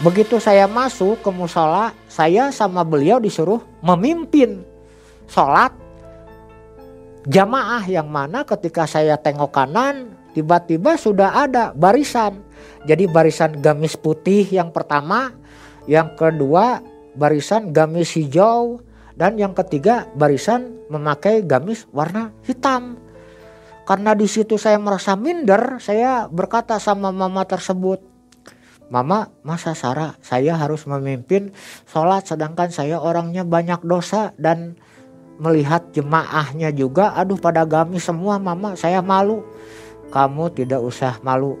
Begitu 0.00 0.40
saya 0.40 0.64
masuk 0.64 1.20
ke 1.20 1.28
musola, 1.28 1.92
saya 2.08 2.48
sama 2.48 2.80
beliau 2.80 3.20
disuruh 3.20 3.60
memimpin 3.84 4.64
sholat 5.28 5.76
jamaah 7.28 7.84
yang 7.84 8.08
mana 8.08 8.48
ketika 8.48 8.88
saya 8.88 9.20
tengok 9.20 9.52
kanan 9.52 10.16
tiba-tiba 10.32 10.96
sudah 10.96 11.44
ada 11.44 11.76
barisan. 11.76 12.40
Jadi 12.88 13.04
barisan 13.10 13.60
gamis 13.60 13.94
putih 13.96 14.48
yang 14.48 14.72
pertama, 14.72 15.34
yang 15.84 16.16
kedua 16.16 16.80
barisan 17.14 17.74
gamis 17.74 18.14
hijau, 18.16 18.80
dan 19.18 19.36
yang 19.36 19.52
ketiga 19.52 20.08
barisan 20.16 20.80
memakai 20.88 21.44
gamis 21.44 21.84
warna 21.92 22.32
hitam. 22.48 22.96
Karena 23.84 24.14
di 24.14 24.30
situ 24.30 24.54
saya 24.56 24.78
merasa 24.78 25.18
minder, 25.18 25.82
saya 25.82 26.30
berkata 26.30 26.78
sama 26.78 27.10
mama 27.10 27.42
tersebut, 27.44 28.10
Mama, 28.90 29.30
masa 29.46 29.70
Sarah 29.78 30.18
saya 30.18 30.58
harus 30.58 30.82
memimpin 30.82 31.54
sholat 31.86 32.26
sedangkan 32.26 32.74
saya 32.74 32.98
orangnya 32.98 33.46
banyak 33.46 33.86
dosa 33.86 34.34
dan 34.34 34.74
melihat 35.38 35.94
jemaahnya 35.94 36.74
juga, 36.74 37.14
aduh 37.14 37.38
pada 37.38 37.62
gamis 37.62 38.02
semua 38.02 38.42
mama, 38.42 38.74
saya 38.74 38.98
malu. 38.98 39.46
Kamu 40.10 40.50
tidak 40.58 40.82
usah 40.82 41.22
malu, 41.22 41.54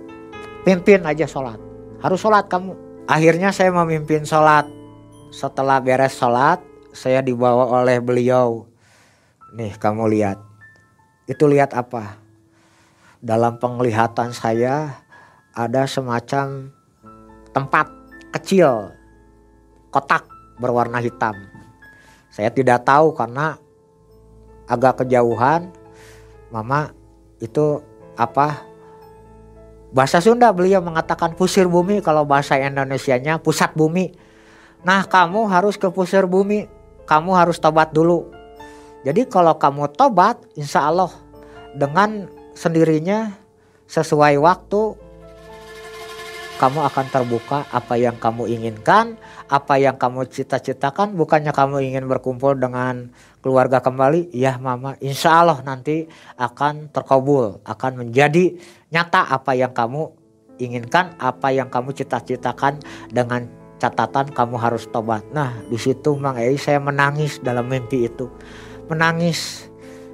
pimpin 0.66 1.04
aja 1.04 1.26
sholat. 1.26 1.58
Harus 2.00 2.20
sholat 2.20 2.48
kamu. 2.48 2.76
Akhirnya 3.08 3.50
saya 3.52 3.74
memimpin 3.74 4.24
sholat. 4.24 4.68
Setelah 5.30 5.78
beres 5.78 6.16
sholat, 6.18 6.58
saya 6.90 7.22
dibawa 7.22 7.82
oleh 7.82 8.02
beliau. 8.02 8.66
Nih 9.54 9.74
kamu 9.78 10.10
lihat. 10.10 10.38
Itu 11.30 11.46
lihat 11.46 11.74
apa? 11.74 12.20
dalam 13.20 13.60
penglihatan 13.60 14.32
saya 14.32 15.04
ada 15.52 15.84
semacam 15.84 16.72
tempat 17.52 17.86
kecil 18.32 18.96
kotak 19.92 20.24
berwarna 20.56 21.04
hitam. 21.04 21.36
Saya 22.32 22.48
tidak 22.48 22.88
tahu 22.88 23.12
karena 23.12 23.60
agak 24.64 25.04
kejauhan. 25.04 25.68
Mama 26.48 26.90
itu 27.38 27.78
apa? 28.16 28.69
Bahasa 29.90 30.22
Sunda 30.22 30.54
beliau 30.54 30.78
mengatakan 30.78 31.34
pusir 31.34 31.66
bumi 31.66 31.98
kalau 31.98 32.22
bahasa 32.22 32.54
Indonesianya 32.54 33.42
pusat 33.42 33.74
bumi. 33.74 34.14
Nah 34.86 35.02
kamu 35.02 35.50
harus 35.50 35.74
ke 35.74 35.90
pusir 35.90 36.30
bumi. 36.30 36.70
Kamu 37.10 37.34
harus 37.34 37.58
tobat 37.58 37.90
dulu. 37.90 38.30
Jadi 39.02 39.26
kalau 39.26 39.58
kamu 39.58 39.90
tobat 39.98 40.38
insya 40.54 40.86
Allah 40.86 41.10
dengan 41.74 42.30
sendirinya 42.54 43.34
sesuai 43.90 44.38
waktu 44.38 44.94
kamu 46.60 46.84
akan 46.92 47.06
terbuka 47.08 47.64
apa 47.72 47.96
yang 47.96 48.20
kamu 48.20 48.44
inginkan, 48.52 49.16
apa 49.48 49.80
yang 49.80 49.96
kamu 49.96 50.28
cita-citakan. 50.28 51.16
Bukannya 51.16 51.56
kamu 51.56 51.80
ingin 51.88 52.04
berkumpul 52.04 52.52
dengan 52.60 53.08
keluarga 53.40 53.80
kembali, 53.80 54.28
ya 54.36 54.60
mama, 54.60 55.00
insya 55.00 55.40
Allah 55.40 55.64
nanti 55.64 56.04
akan 56.36 56.92
terkabul, 56.92 57.64
akan 57.64 58.04
menjadi 58.04 58.60
nyata 58.92 59.32
apa 59.32 59.56
yang 59.56 59.72
kamu 59.72 60.12
inginkan, 60.60 61.16
apa 61.16 61.48
yang 61.48 61.72
kamu 61.72 61.96
cita-citakan 61.96 62.76
dengan 63.08 63.48
catatan 63.80 64.28
kamu 64.28 64.60
harus 64.60 64.84
tobat. 64.92 65.24
Nah 65.32 65.56
di 65.72 65.80
situ 65.80 66.12
Mang 66.20 66.36
Ei 66.36 66.60
saya 66.60 66.76
menangis 66.76 67.40
dalam 67.40 67.64
mimpi 67.72 68.04
itu, 68.04 68.28
menangis 68.92 69.64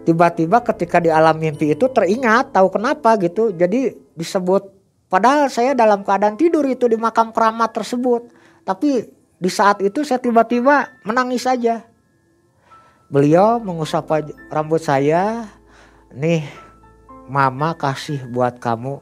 tiba-tiba 0.07 0.63
ketika 0.63 1.03
di 1.03 1.11
alam 1.11 1.35
mimpi 1.35 1.75
itu 1.75 1.91
teringat 1.91 2.55
tahu 2.55 2.71
kenapa 2.71 3.19
gitu 3.19 3.51
jadi 3.51 3.99
disebut 4.15 4.76
padahal 5.07 5.51
saya 5.51 5.73
dalam 5.73 6.03
keadaan 6.03 6.35
tidur 6.39 6.67
itu 6.67 6.91
di 6.91 6.99
makam 6.99 7.31
keramat 7.31 7.75
tersebut. 7.75 8.31
Tapi 8.67 9.07
di 9.37 9.51
saat 9.53 9.79
itu 9.85 10.03
saya 10.03 10.19
tiba-tiba 10.19 10.91
menangis 11.07 11.47
saja. 11.47 11.87
Beliau 13.07 13.63
mengusap 13.63 14.11
rambut 14.51 14.83
saya 14.83 15.47
nih 16.11 16.43
mama 17.31 17.79
kasih 17.79 18.27
buat 18.27 18.59
kamu 18.59 18.99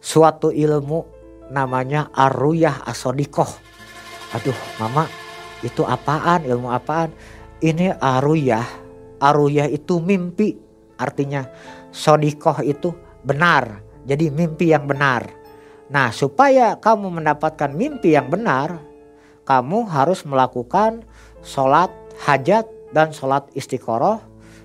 suatu 0.00 0.52
ilmu 0.52 1.08
namanya 1.48 2.12
aruyah 2.12 2.84
asodikoh. 2.84 3.48
Aduh 4.36 4.58
mama 4.76 5.08
itu 5.64 5.82
apaan? 5.86 6.44
Ilmu 6.44 6.68
apaan? 6.68 7.10
Ini 7.62 7.96
aruyah. 7.96 8.66
Aruyah 9.22 9.70
itu 9.72 9.96
mimpi. 10.02 10.54
Artinya 11.00 11.48
sodikoh 11.92 12.60
itu 12.64 12.92
benar. 13.24 13.85
Jadi 14.06 14.30
mimpi 14.30 14.70
yang 14.70 14.86
benar. 14.86 15.26
Nah 15.90 16.14
supaya 16.14 16.78
kamu 16.78 17.20
mendapatkan 17.20 17.74
mimpi 17.74 18.14
yang 18.14 18.30
benar. 18.30 18.78
Kamu 19.46 19.86
harus 19.86 20.26
melakukan 20.26 21.06
sholat 21.42 21.90
hajat 22.22 22.66
dan 22.90 23.14
sholat 23.14 23.46
istiqoroh. 23.54 24.18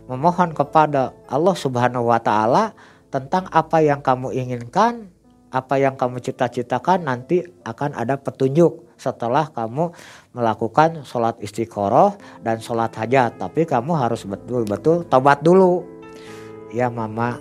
Memohon 0.10 0.58
kepada 0.58 1.14
Allah 1.30 1.54
subhanahu 1.54 2.10
wa 2.10 2.18
ta'ala 2.18 2.74
tentang 3.14 3.46
apa 3.54 3.82
yang 3.86 4.02
kamu 4.02 4.34
inginkan. 4.34 5.10
Apa 5.52 5.78
yang 5.78 6.00
kamu 6.00 6.24
cita-citakan 6.24 7.06
nanti 7.06 7.44
akan 7.68 7.92
ada 7.92 8.16
petunjuk 8.16 8.88
setelah 8.96 9.52
kamu 9.52 9.92
melakukan 10.32 11.04
sholat 11.04 11.36
istiqoroh 11.44 12.16
dan 12.40 12.64
sholat 12.64 12.96
hajat. 12.96 13.36
Tapi 13.36 13.68
kamu 13.68 13.92
harus 13.94 14.24
betul-betul 14.24 15.04
tobat 15.12 15.44
dulu. 15.44 15.84
Ya 16.72 16.88
mama, 16.88 17.36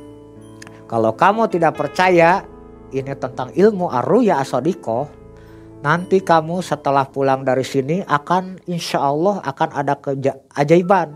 kalau 0.90 1.14
kamu 1.14 1.46
tidak 1.46 1.78
percaya 1.78 2.42
ini 2.90 3.14
tentang 3.14 3.54
ilmu 3.54 3.86
arruya 3.86 4.42
asodiko, 4.42 5.06
nanti 5.86 6.18
kamu 6.18 6.58
setelah 6.66 7.06
pulang 7.06 7.46
dari 7.46 7.62
sini 7.62 8.02
akan 8.02 8.66
insya 8.66 8.98
Allah 9.06 9.38
akan 9.46 9.70
ada 9.70 9.94
keajaiban. 9.94 11.14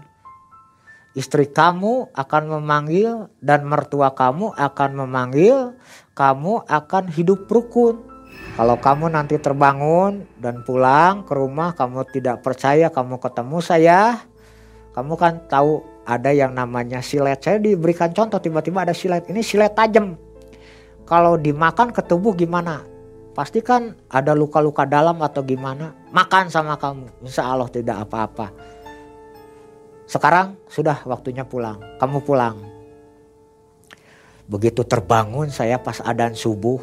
Istri 1.18 1.50
kamu 1.50 2.14
akan 2.14 2.42
memanggil 2.58 3.26
dan 3.42 3.66
mertua 3.66 4.14
kamu 4.14 4.54
akan 4.54 4.90
memanggil, 5.02 5.74
kamu 6.14 6.62
akan 6.70 7.10
hidup 7.10 7.50
rukun 7.50 8.14
kalau 8.54 8.78
kamu 8.78 9.10
nanti 9.10 9.34
terbangun 9.42 10.30
dan 10.38 10.62
pulang 10.62 11.26
ke 11.26 11.34
rumah, 11.34 11.74
kamu 11.74 12.06
tidak 12.14 12.38
percaya, 12.46 12.87
kamu 12.87 13.18
ketemu 13.18 13.58
saya, 13.58 14.22
kamu 14.94 15.18
kan 15.18 15.42
tahu 15.50 15.82
ada 16.04 16.30
yang 16.30 16.52
namanya 16.52 17.00
silet. 17.00 17.40
Saya 17.40 17.56
diberikan 17.60 18.12
contoh 18.12 18.40
tiba-tiba 18.40 18.84
ada 18.84 18.92
silet. 18.92 19.24
Ini 19.28 19.40
silet 19.40 19.72
tajam. 19.72 20.16
Kalau 21.04 21.36
dimakan 21.36 21.92
ke 21.92 22.00
tubuh 22.04 22.32
gimana? 22.36 22.84
Pasti 23.34 23.60
kan 23.60 23.98
ada 24.08 24.32
luka-luka 24.32 24.86
dalam 24.86 25.18
atau 25.20 25.42
gimana? 25.42 25.92
Makan 26.14 26.48
sama 26.52 26.78
kamu. 26.78 27.26
Insya 27.26 27.50
Allah 27.50 27.68
tidak 27.68 28.06
apa-apa. 28.06 28.54
Sekarang 30.04 30.54
sudah 30.70 31.02
waktunya 31.08 31.42
pulang. 31.42 31.80
Kamu 31.98 32.22
pulang. 32.22 32.56
Begitu 34.44 34.84
terbangun 34.84 35.48
saya 35.48 35.80
pas 35.80 36.04
adan 36.04 36.36
subuh 36.36 36.78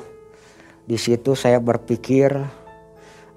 di 0.90 0.98
situ 0.98 1.38
saya 1.38 1.62
berpikir 1.62 2.34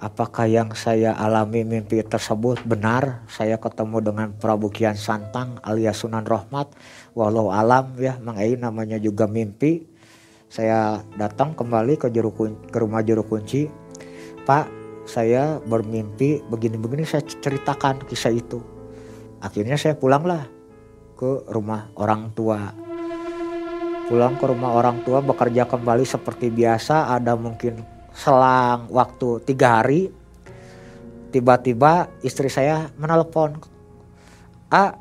apakah 0.05 0.45
yang 0.45 0.77
saya 0.77 1.17
alami 1.17 1.65
mimpi 1.65 2.05
tersebut 2.05 2.61
benar. 2.69 3.25
Saya 3.33 3.57
ketemu 3.57 4.05
dengan 4.05 4.29
Prabu 4.37 4.69
Kian 4.69 5.01
Santang 5.01 5.57
alias 5.65 6.05
Sunan 6.05 6.29
Rohmat. 6.29 6.77
Walau 7.17 7.49
alam 7.49 7.97
ya 7.97 8.21
Mang 8.21 8.37
Ei 8.37 8.61
namanya 8.61 9.01
juga 9.01 9.25
mimpi. 9.25 9.89
Saya 10.53 11.01
datang 11.17 11.57
kembali 11.57 11.97
ke 11.97 12.13
juru 12.13 12.37
ke 12.69 12.77
rumah 12.77 13.01
juru 13.01 13.25
kunci. 13.25 13.67
Pak, 14.45 14.69
saya 15.09 15.57
bermimpi 15.65 16.45
begini-begini 16.53 17.09
saya 17.09 17.25
ceritakan 17.25 18.05
kisah 18.05 18.31
itu. 18.31 18.61
Akhirnya 19.41 19.81
saya 19.81 19.97
pulanglah 19.97 20.45
ke 21.17 21.49
rumah 21.49 21.89
orang 21.97 22.29
tua. 22.37 22.85
pulang 24.05 24.37
ke 24.37 24.45
rumah 24.45 24.77
orang 24.77 25.01
tua 25.01 25.25
bekerja 25.25 25.65
kembali 25.65 26.05
seperti 26.05 26.53
biasa 26.53 27.09
ada 27.17 27.41
mungkin 27.41 27.94
selang 28.15 28.87
waktu 28.95 29.43
tiga 29.43 29.83
hari 29.83 30.09
tiba-tiba 31.35 32.09
istri 32.23 32.47
saya 32.47 32.95
menelpon 32.95 33.59
ah 34.71 34.95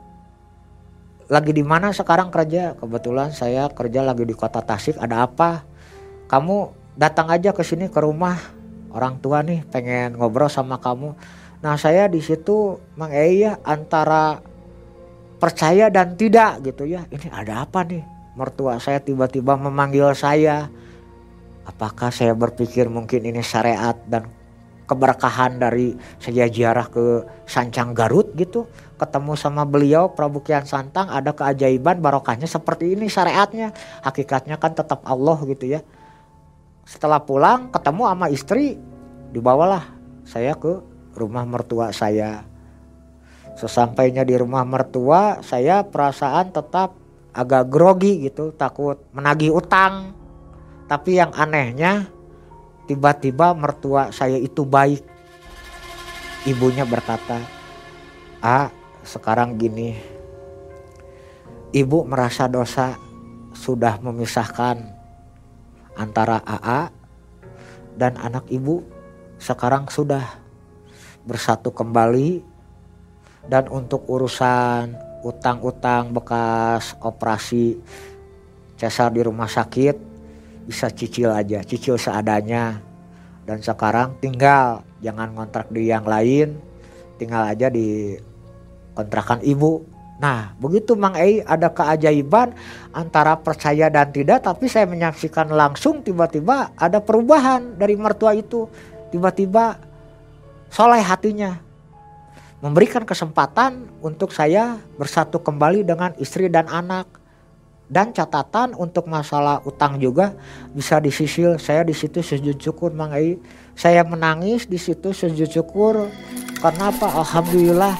lagi 1.32 1.56
di 1.56 1.64
mana 1.64 1.90
sekarang 1.96 2.30
kerja? 2.30 2.76
Kebetulan 2.78 3.32
saya 3.32 3.72
kerja 3.72 4.04
lagi 4.04 4.28
di 4.28 4.36
kota 4.36 4.60
Tasik 4.60 5.00
ada 5.00 5.24
apa? 5.26 5.64
Kamu 6.28 6.76
datang 7.00 7.32
aja 7.32 7.56
ke 7.56 7.64
sini 7.64 7.88
ke 7.88 7.98
rumah. 7.98 8.38
Orang 8.94 9.18
tua 9.18 9.42
nih 9.42 9.66
pengen 9.66 10.20
ngobrol 10.20 10.52
sama 10.52 10.78
kamu. 10.78 11.18
Nah 11.66 11.76
saya 11.80 12.06
di 12.06 12.22
situ 12.22 12.78
mang 13.00 13.10
Eya 13.10 13.58
antara 13.66 14.44
percaya 15.42 15.90
dan 15.90 16.14
tidak 16.14 16.62
gitu 16.62 16.86
ya. 16.86 17.08
Ini 17.10 17.34
ada 17.34 17.66
apa 17.66 17.82
nih? 17.82 18.04
Mertua 18.38 18.78
saya 18.78 19.02
tiba-tiba 19.02 19.58
memanggil 19.58 20.14
saya 20.14 20.70
apakah 21.64 22.12
saya 22.12 22.36
berpikir 22.36 22.92
mungkin 22.92 23.24
ini 23.24 23.40
syariat 23.44 23.96
dan 24.08 24.28
keberkahan 24.84 25.58
dari 25.58 25.96
saya 26.20 26.48
ziarah 26.52 26.88
ke 26.92 27.24
Sancang 27.48 27.96
Garut 27.96 28.36
gitu? 28.36 28.68
Ketemu 29.00 29.34
sama 29.40 29.64
beliau 29.64 30.12
Prabu 30.12 30.44
Kian 30.44 30.68
Santang 30.68 31.12
ada 31.12 31.32
keajaiban 31.32 32.00
barokahnya 32.00 32.48
seperti 32.48 32.96
ini 32.96 33.08
syariatnya. 33.08 33.72
Hakikatnya 34.04 34.60
kan 34.60 34.76
tetap 34.76 35.04
Allah 35.08 35.40
gitu 35.48 35.68
ya. 35.68 35.82
Setelah 36.84 37.24
pulang 37.24 37.72
ketemu 37.72 38.02
sama 38.12 38.28
istri 38.28 38.76
dibawalah 39.32 39.88
saya 40.28 40.56
ke 40.56 40.84
rumah 41.16 41.48
mertua 41.48 41.96
saya. 41.96 42.44
Sesampainya 43.54 44.26
di 44.28 44.36
rumah 44.36 44.66
mertua 44.66 45.40
saya 45.46 45.86
perasaan 45.86 46.52
tetap 46.52 46.98
agak 47.34 47.70
grogi 47.70 48.30
gitu 48.30 48.54
takut 48.54 49.02
menagih 49.10 49.54
utang 49.54 50.23
tapi 50.88 51.18
yang 51.18 51.32
anehnya 51.34 52.08
tiba-tiba 52.86 53.56
mertua 53.56 54.12
saya 54.12 54.36
itu 54.36 54.68
baik. 54.68 55.04
Ibunya 56.44 56.84
berkata, 56.84 57.40
"A, 58.44 58.68
sekarang 59.04 59.56
gini. 59.56 59.96
Ibu 61.74 62.06
merasa 62.06 62.52
dosa 62.52 63.00
sudah 63.56 63.98
memisahkan 64.04 64.80
antara 65.96 66.44
AA 66.44 66.92
dan 67.96 68.20
anak 68.20 68.46
ibu. 68.52 68.84
Sekarang 69.40 69.88
sudah 69.90 70.40
bersatu 71.24 71.72
kembali 71.72 72.44
dan 73.48 73.68
untuk 73.72 74.08
urusan 74.08 74.96
utang-utang 75.24 76.12
bekas 76.12 76.96
operasi 77.00 77.80
cesar 78.76 79.12
di 79.16 79.24
rumah 79.24 79.48
sakit 79.48 80.13
bisa 80.68 80.88
cicil 80.92 81.32
aja, 81.32 81.62
cicil 81.64 82.00
seadanya. 82.00 82.80
Dan 83.44 83.60
sekarang 83.60 84.16
tinggal 84.24 84.88
jangan 85.04 85.36
kontrak 85.36 85.68
di 85.68 85.92
yang 85.92 86.08
lain, 86.08 86.56
tinggal 87.20 87.44
aja 87.44 87.68
di 87.68 88.16
kontrakan 88.96 89.44
ibu. 89.44 89.84
Nah 90.24 90.56
begitu 90.56 90.96
Mang 90.96 91.20
Ei 91.20 91.44
ada 91.44 91.68
keajaiban 91.68 92.56
antara 92.96 93.36
percaya 93.36 93.92
dan 93.92 94.14
tidak 94.16 94.46
tapi 94.48 94.72
saya 94.72 94.88
menyaksikan 94.88 95.52
langsung 95.52 96.00
tiba-tiba 96.00 96.72
ada 96.80 97.04
perubahan 97.04 97.76
dari 97.76 98.00
mertua 98.00 98.32
itu. 98.32 98.72
Tiba-tiba 99.12 99.76
soleh 100.72 101.04
hatinya. 101.04 101.60
Memberikan 102.64 103.04
kesempatan 103.04 103.92
untuk 104.00 104.32
saya 104.32 104.80
bersatu 104.96 105.36
kembali 105.44 105.84
dengan 105.84 106.16
istri 106.16 106.48
dan 106.48 106.72
anak 106.72 107.23
dan 107.94 108.10
catatan 108.10 108.74
untuk 108.74 109.06
masalah 109.06 109.62
utang 109.70 110.02
juga 110.02 110.34
bisa 110.74 110.98
disisil. 110.98 111.62
Saya 111.62 111.86
di 111.86 111.94
situ 111.94 112.26
sujud 112.26 112.58
syukur 112.58 112.90
Mang 112.90 113.14
Ei. 113.14 113.38
Saya 113.78 114.02
menangis 114.02 114.66
di 114.66 114.82
situ 114.82 115.14
sujud 115.14 115.46
syukur. 115.46 116.10
Karena 116.58 116.90
apa? 116.90 117.14
Alhamdulillah 117.14 117.94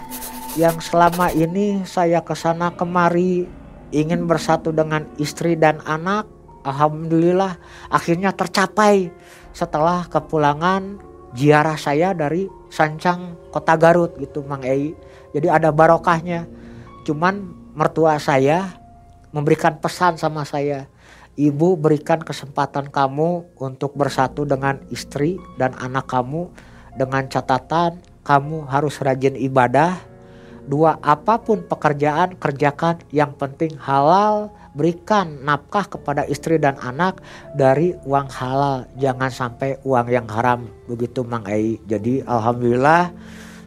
yang 0.58 0.82
selama 0.82 1.30
ini 1.30 1.86
saya 1.86 2.26
ke 2.26 2.34
sana 2.34 2.74
kemari 2.74 3.46
ingin 3.94 4.26
bersatu 4.26 4.74
dengan 4.74 5.06
istri 5.22 5.54
dan 5.54 5.78
anak 5.86 6.26
Alhamdulillah 6.66 7.60
akhirnya 7.92 8.34
tercapai 8.34 9.12
setelah 9.54 10.08
kepulangan 10.10 10.98
ziarah 11.36 11.78
saya 11.78 12.16
dari 12.16 12.50
Sancang 12.74 13.38
Kota 13.54 13.78
Garut 13.78 14.18
gitu 14.18 14.42
Mang 14.48 14.66
Ei. 14.66 14.98
Jadi 15.34 15.48
ada 15.50 15.70
barokahnya. 15.70 16.50
Cuman 17.04 17.52
mertua 17.76 18.18
saya 18.18 18.83
memberikan 19.34 19.82
pesan 19.82 20.16
sama 20.16 20.46
saya. 20.46 20.88
Ibu 21.34 21.82
berikan 21.82 22.22
kesempatan 22.22 22.94
kamu 22.94 23.58
untuk 23.58 23.98
bersatu 23.98 24.46
dengan 24.46 24.78
istri 24.94 25.42
dan 25.58 25.74
anak 25.82 26.06
kamu 26.06 26.54
dengan 26.94 27.26
catatan 27.26 27.98
kamu 28.22 28.70
harus 28.70 29.02
rajin 29.02 29.36
ibadah. 29.36 29.98
Dua, 30.64 30.96
apa 31.04 31.44
pun 31.44 31.60
pekerjaan 31.66 32.40
kerjakan 32.40 33.04
yang 33.12 33.36
penting 33.36 33.76
halal. 33.76 34.48
Berikan 34.74 35.44
nafkah 35.44 35.86
kepada 35.86 36.24
istri 36.26 36.56
dan 36.58 36.80
anak 36.80 37.20
dari 37.54 37.94
uang 38.08 38.30
halal. 38.32 38.88
Jangan 38.96 39.30
sampai 39.30 39.78
uang 39.84 40.08
yang 40.08 40.26
haram. 40.32 40.66
Begitu 40.88 41.22
Mang 41.28 41.46
Ei. 41.46 41.78
Jadi 41.84 42.24
alhamdulillah 42.24 43.12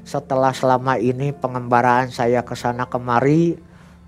setelah 0.06 0.54
selama 0.56 0.96
ini 0.96 1.36
pengembaraan 1.36 2.14
saya 2.14 2.40
ke 2.46 2.54
sana 2.56 2.88
kemari 2.88 3.58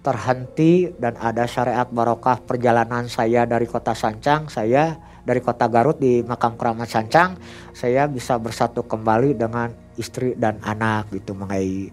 terhenti 0.08 0.88
dan 0.96 1.20
ada 1.20 1.44
syariat 1.44 1.84
barokah 1.84 2.40
perjalanan 2.40 3.12
saya 3.12 3.44
dari 3.44 3.68
kota 3.68 3.92
Sancang, 3.92 4.48
saya 4.48 4.96
dari 5.20 5.44
kota 5.44 5.68
Garut 5.68 6.00
di 6.00 6.24
makam 6.24 6.56
keramat 6.56 6.88
Sancang, 6.88 7.36
saya 7.76 8.08
bisa 8.08 8.40
bersatu 8.40 8.80
kembali 8.88 9.36
dengan 9.36 9.68
istri 10.00 10.32
dan 10.32 10.56
anak 10.64 11.12
gitu 11.12 11.36
mengai. 11.36 11.92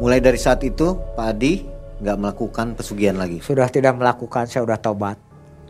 Mulai 0.00 0.24
dari 0.24 0.40
saat 0.40 0.64
itu 0.64 0.96
Pak 1.12 1.26
Adi 1.36 1.60
nggak 2.00 2.16
melakukan 2.16 2.72
pesugihan 2.72 3.20
lagi. 3.20 3.44
Sudah 3.44 3.68
tidak 3.68 4.00
melakukan, 4.00 4.48
saya 4.48 4.64
sudah 4.64 4.80
tobat. 4.80 5.20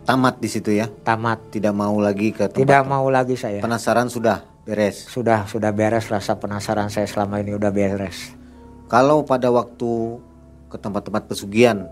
Tamat 0.06 0.38
di 0.38 0.46
situ 0.46 0.70
ya? 0.70 0.86
Tamat. 0.86 1.50
Tidak 1.50 1.74
mau 1.74 1.98
lagi 1.98 2.30
ke 2.30 2.46
tempat. 2.46 2.62
Tidak 2.62 2.82
mau 2.86 3.10
lagi 3.10 3.34
saya. 3.34 3.58
Penasaran 3.58 4.06
sudah 4.06 4.46
beres. 4.62 5.10
Sudah, 5.10 5.50
sudah 5.50 5.74
beres 5.74 6.06
rasa 6.06 6.38
penasaran 6.38 6.86
saya 6.86 7.10
selama 7.10 7.42
ini 7.42 7.58
udah 7.58 7.74
beres. 7.74 8.38
Kalau 8.86 9.26
pada 9.26 9.50
waktu 9.50 10.22
ke 10.70 10.78
tempat-tempat 10.78 11.26
pesugihan 11.26 11.90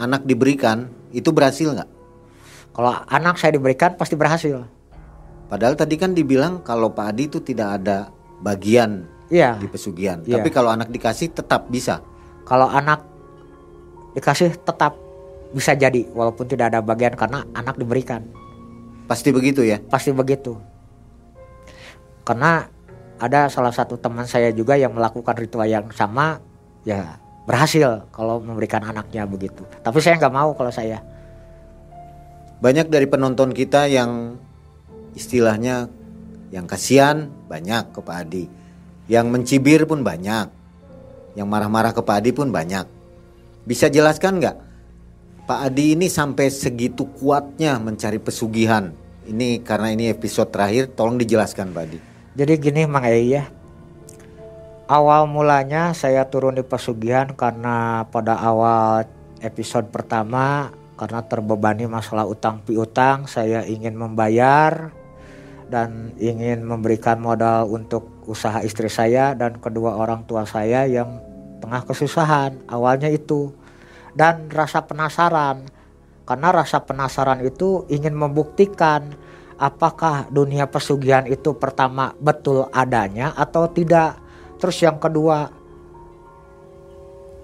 anak 0.00 0.24
diberikan 0.24 0.88
itu 1.12 1.28
berhasil 1.30 1.68
nggak? 1.70 1.90
Kalau 2.72 2.92
anak 3.10 3.36
saya 3.36 3.60
diberikan 3.60 3.98
pasti 3.98 4.16
berhasil. 4.16 4.64
Padahal 5.50 5.74
tadi 5.74 5.98
kan 5.98 6.14
dibilang 6.14 6.62
kalau 6.62 6.94
Pak 6.94 7.06
Adi 7.12 7.26
itu 7.26 7.42
tidak 7.42 7.82
ada 7.82 8.14
bagian 8.40 9.04
iya. 9.28 9.58
di 9.58 9.66
pesugihan. 9.66 10.22
Iya. 10.22 10.38
Tapi 10.38 10.48
kalau 10.54 10.70
anak 10.70 10.88
dikasih 10.88 11.34
tetap 11.34 11.66
bisa. 11.66 12.00
Kalau 12.46 12.70
anak 12.70 13.02
dikasih 14.14 14.54
tetap 14.62 14.94
bisa 15.50 15.74
jadi 15.74 16.06
walaupun 16.14 16.46
tidak 16.46 16.70
ada 16.70 16.78
bagian 16.78 17.18
karena 17.18 17.42
anak 17.52 17.74
diberikan. 17.74 18.22
Pasti 19.10 19.34
begitu 19.34 19.66
ya? 19.66 19.82
Pasti 19.90 20.14
begitu. 20.14 20.54
Karena 22.22 22.62
ada 23.18 23.50
salah 23.50 23.74
satu 23.74 23.98
teman 23.98 24.30
saya 24.30 24.54
juga 24.54 24.78
yang 24.78 24.94
melakukan 24.94 25.34
ritual 25.34 25.66
yang 25.66 25.90
sama 25.90 26.38
ya 26.86 27.18
berhasil 27.48 28.08
kalau 28.12 28.40
memberikan 28.40 28.84
anaknya 28.84 29.24
begitu. 29.24 29.64
Tapi 29.80 29.98
saya 30.00 30.16
nggak 30.20 30.34
mau 30.34 30.52
kalau 30.52 30.72
saya. 30.72 31.00
Banyak 32.60 32.92
dari 32.92 33.08
penonton 33.08 33.56
kita 33.56 33.88
yang 33.88 34.36
istilahnya 35.16 35.88
yang 36.52 36.68
kasihan 36.68 37.32
banyak 37.48 37.94
ke 37.94 38.00
Pak 38.04 38.16
Adi. 38.26 38.44
Yang 39.08 39.26
mencibir 39.32 39.88
pun 39.88 40.04
banyak. 40.04 40.52
Yang 41.34 41.48
marah-marah 41.48 41.96
ke 41.96 42.02
Pak 42.04 42.16
Adi 42.20 42.30
pun 42.36 42.52
banyak. 42.52 42.84
Bisa 43.64 43.88
jelaskan 43.88 44.40
nggak 44.40 44.56
Pak 45.50 45.66
Adi 45.66 45.98
ini 45.98 46.06
sampai 46.06 46.46
segitu 46.46 47.10
kuatnya 47.18 47.74
mencari 47.82 48.22
pesugihan? 48.22 48.94
Ini 49.26 49.66
karena 49.66 49.90
ini 49.90 50.06
episode 50.06 50.46
terakhir, 50.54 50.94
tolong 50.94 51.18
dijelaskan 51.18 51.74
Pak 51.74 51.82
Adi. 51.90 51.98
Jadi 52.38 52.52
gini 52.62 52.86
Mang 52.86 53.02
Ei 53.02 53.34
ya, 53.34 53.50
awal 54.90 55.30
mulanya 55.30 55.94
saya 55.94 56.26
turun 56.26 56.58
di 56.58 56.66
pesugihan 56.66 57.30
karena 57.38 58.02
pada 58.10 58.34
awal 58.42 59.06
episode 59.38 59.86
pertama 59.94 60.74
karena 60.98 61.22
terbebani 61.22 61.86
masalah 61.86 62.26
utang 62.26 62.58
piutang 62.66 63.30
saya 63.30 63.62
ingin 63.62 63.94
membayar 63.94 64.90
dan 65.70 66.10
ingin 66.18 66.66
memberikan 66.66 67.22
modal 67.22 67.70
untuk 67.70 68.10
usaha 68.26 68.58
istri 68.66 68.90
saya 68.90 69.38
dan 69.38 69.62
kedua 69.62 69.94
orang 69.94 70.26
tua 70.26 70.42
saya 70.42 70.82
yang 70.90 71.22
tengah 71.62 71.86
kesusahan. 71.86 72.58
Awalnya 72.66 73.06
itu. 73.06 73.54
Dan 74.10 74.50
rasa 74.50 74.82
penasaran 74.82 75.70
karena 76.26 76.50
rasa 76.50 76.82
penasaran 76.82 77.46
itu 77.46 77.86
ingin 77.86 78.18
membuktikan 78.18 79.14
apakah 79.54 80.26
dunia 80.34 80.66
pesugihan 80.66 81.22
itu 81.30 81.54
pertama 81.54 82.10
betul 82.18 82.66
adanya 82.74 83.30
atau 83.38 83.70
tidak 83.70 84.18
Terus 84.60 84.76
yang 84.84 85.00
kedua, 85.00 85.48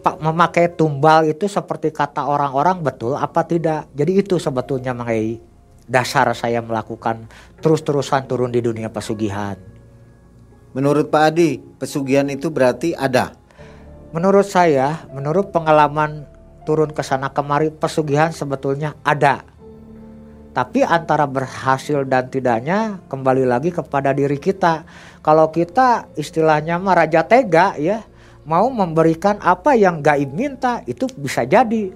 pak 0.04 0.16
memakai 0.20 0.70
tumbal 0.76 1.26
itu 1.26 1.48
seperti 1.48 1.90
kata 1.90 2.28
orang-orang 2.28 2.84
betul 2.84 3.16
apa 3.16 3.42
tidak? 3.48 3.88
Jadi 3.96 4.12
itu 4.20 4.36
sebetulnya 4.36 4.92
mengenai 4.92 5.40
dasar 5.88 6.28
saya 6.36 6.60
melakukan 6.60 7.30
terus-terusan 7.64 8.28
turun 8.28 8.52
di 8.52 8.60
dunia 8.60 8.92
pesugihan. 8.92 9.56
Menurut 10.76 11.08
Pak 11.08 11.22
Adi, 11.32 11.56
pesugihan 11.56 12.28
itu 12.28 12.52
berarti 12.52 12.92
ada. 12.92 13.32
Menurut 14.12 14.44
saya, 14.44 15.08
menurut 15.08 15.48
pengalaman 15.48 16.28
turun 16.68 16.92
ke 16.92 17.00
sana 17.00 17.32
kemari, 17.32 17.72
pesugihan 17.72 18.28
sebetulnya 18.28 18.92
ada. 19.00 19.40
Tapi 20.56 20.80
antara 20.80 21.28
berhasil 21.28 22.08
dan 22.08 22.32
tidaknya 22.32 22.96
kembali 23.12 23.44
lagi 23.44 23.68
kepada 23.68 24.16
diri 24.16 24.40
kita. 24.40 24.88
Kalau 25.20 25.52
kita 25.52 26.08
istilahnya 26.16 26.80
mah 26.80 26.96
raja 26.96 27.20
tega 27.28 27.76
ya, 27.76 28.00
mau 28.48 28.72
memberikan 28.72 29.36
apa 29.44 29.76
yang 29.76 30.00
gaib 30.00 30.32
minta 30.32 30.80
itu 30.88 31.04
bisa 31.12 31.44
jadi. 31.44 31.92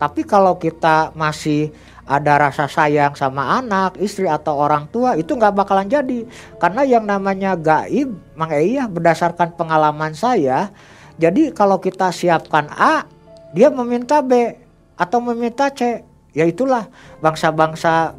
Tapi 0.00 0.24
kalau 0.24 0.56
kita 0.56 1.12
masih 1.12 1.76
ada 2.08 2.40
rasa 2.40 2.72
sayang 2.72 3.12
sama 3.20 3.60
anak, 3.60 4.00
istri 4.00 4.24
atau 4.24 4.56
orang 4.56 4.88
tua 4.88 5.20
itu 5.20 5.36
nggak 5.36 5.52
bakalan 5.60 5.84
jadi. 5.84 6.24
Karena 6.56 6.88
yang 6.88 7.04
namanya 7.04 7.52
gaib, 7.52 8.16
Mang 8.32 8.48
Iya 8.48 8.88
berdasarkan 8.88 9.52
pengalaman 9.60 10.16
saya, 10.16 10.72
jadi 11.20 11.52
kalau 11.52 11.76
kita 11.76 12.08
siapkan 12.16 12.64
A, 12.72 13.04
dia 13.52 13.68
meminta 13.68 14.24
B 14.24 14.56
atau 14.96 15.20
meminta 15.20 15.68
C. 15.68 16.00
Ya 16.36 16.46
itulah 16.46 16.86
bangsa-bangsa 17.18 18.14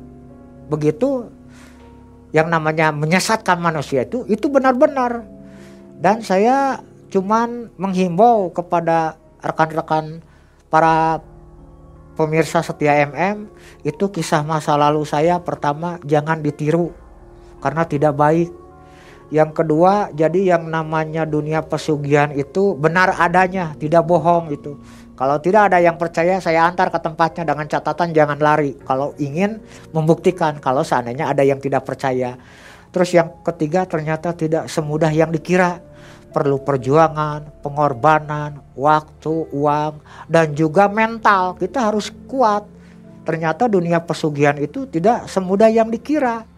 begitu 0.67 1.31
yang 2.31 2.47
namanya 2.47 2.91
menyesatkan 2.95 3.59
manusia 3.59 4.07
itu 4.07 4.23
itu 4.27 4.47
benar-benar. 4.47 5.23
Dan 6.01 6.23
saya 6.25 6.81
cuman 7.11 7.71
menghimbau 7.75 8.51
kepada 8.55 9.19
rekan-rekan 9.43 10.23
para 10.71 11.19
pemirsa 12.15 12.63
setia 12.63 13.03
MM 13.07 13.51
itu 13.83 14.07
kisah 14.11 14.43
masa 14.43 14.75
lalu 14.79 15.03
saya 15.03 15.39
pertama 15.39 15.99
jangan 16.07 16.39
ditiru 16.39 16.95
karena 17.59 17.83
tidak 17.87 18.15
baik 18.15 18.49
yang 19.31 19.55
kedua, 19.55 20.11
jadi 20.11 20.53
yang 20.59 20.67
namanya 20.67 21.23
dunia 21.23 21.63
pesugihan 21.63 22.35
itu 22.35 22.75
benar 22.75 23.15
adanya, 23.15 23.71
tidak 23.79 24.03
bohong 24.03 24.51
itu. 24.51 24.75
Kalau 25.15 25.37
tidak 25.37 25.69
ada 25.69 25.77
yang 25.77 25.95
percaya, 26.01 26.41
saya 26.41 26.65
antar 26.65 26.89
ke 26.89 26.99
tempatnya 26.99 27.43
dengan 27.45 27.67
catatan 27.69 28.09
jangan 28.11 28.39
lari. 28.41 28.73
Kalau 28.81 29.13
ingin 29.21 29.61
membuktikan, 29.93 30.57
kalau 30.57 30.81
seandainya 30.81 31.29
ada 31.29 31.45
yang 31.45 31.61
tidak 31.61 31.85
percaya. 31.85 32.35
Terus 32.89 33.09
yang 33.13 33.29
ketiga 33.45 33.85
ternyata 33.85 34.33
tidak 34.33 34.67
semudah 34.67 35.13
yang 35.13 35.29
dikira. 35.29 35.79
Perlu 36.31 36.63
perjuangan, 36.63 37.59
pengorbanan, 37.59 38.63
waktu, 38.73 39.51
uang, 39.51 39.99
dan 40.31 40.55
juga 40.55 40.87
mental. 40.87 41.59
Kita 41.59 41.91
harus 41.91 42.07
kuat. 42.25 42.63
Ternyata 43.21 43.69
dunia 43.69 44.01
pesugihan 44.01 44.57
itu 44.57 44.87
tidak 44.89 45.29
semudah 45.29 45.69
yang 45.69 45.91
dikira 45.91 46.49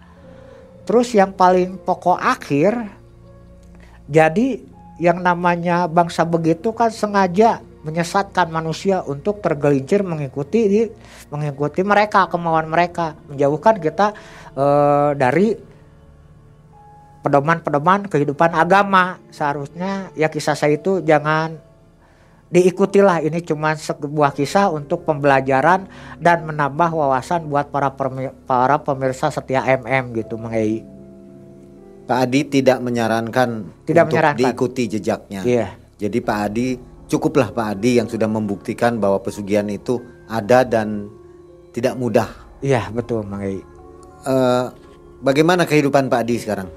Terus 0.83 1.15
yang 1.15 1.31
paling 1.31 1.79
pokok 1.79 2.19
akhir, 2.19 2.75
jadi 4.11 4.59
yang 4.99 5.23
namanya 5.23 5.87
bangsa 5.87 6.27
begitu 6.27 6.75
kan 6.75 6.91
sengaja 6.91 7.63
menyesatkan 7.83 8.47
manusia 8.47 9.03
untuk 9.03 9.43
tergelincir 9.43 10.01
mengikuti 10.07 10.87
mengikuti 11.27 11.81
mereka 11.83 12.31
kemauan 12.31 12.71
mereka 12.71 13.19
menjauhkan 13.27 13.75
kita 13.83 14.15
e, 14.55 14.65
dari 15.19 15.51
pedoman-pedoman 17.23 18.07
kehidupan 18.07 18.55
agama 18.55 19.19
seharusnya 19.31 20.11
ya 20.15 20.31
kisah 20.31 20.55
saya 20.55 20.79
itu 20.79 21.03
jangan 21.03 21.59
diikutilah 22.53 23.25
ini 23.25 23.41
cuma 23.41 23.73
sebuah 23.73 24.37
kisah 24.37 24.69
untuk 24.69 25.09
pembelajaran 25.09 25.89
dan 26.21 26.45
menambah 26.45 26.93
wawasan 26.93 27.49
buat 27.49 27.73
para 27.73 27.89
para 28.45 28.77
pemirsa 28.77 29.33
setia 29.33 29.65
MM 29.65 30.13
gitu 30.13 30.37
mengai. 30.37 30.85
Pak 32.03 32.29
Adi 32.29 32.45
tidak 32.45 32.77
menyarankan 32.83 33.49
tidak 33.89 34.05
untuk 34.05 34.21
menyarankan. 34.21 34.37
diikuti 34.37 34.83
jejaknya. 34.85 35.41
Iya. 35.41 35.67
Jadi 35.97 36.17
Pak 36.21 36.37
Adi 36.45 36.67
cukuplah 37.07 37.51
Pak 37.51 37.77
Adi 37.77 37.99
yang 38.01 38.07
sudah 38.07 38.27
membuktikan 38.27 38.97
bahwa 38.97 39.19
pesugihan 39.21 39.67
itu 39.69 40.01
ada 40.27 40.63
dan 40.63 41.09
tidak 41.73 41.97
mudah. 41.97 42.29
Iya 42.63 42.87
betul 42.93 43.27
mengai. 43.27 43.59
Uh, 44.23 44.31
eh, 44.31 44.65
bagaimana 45.19 45.67
kehidupan 45.67 46.07
Pak 46.07 46.21
Adi 46.23 46.35
sekarang? 46.39 46.69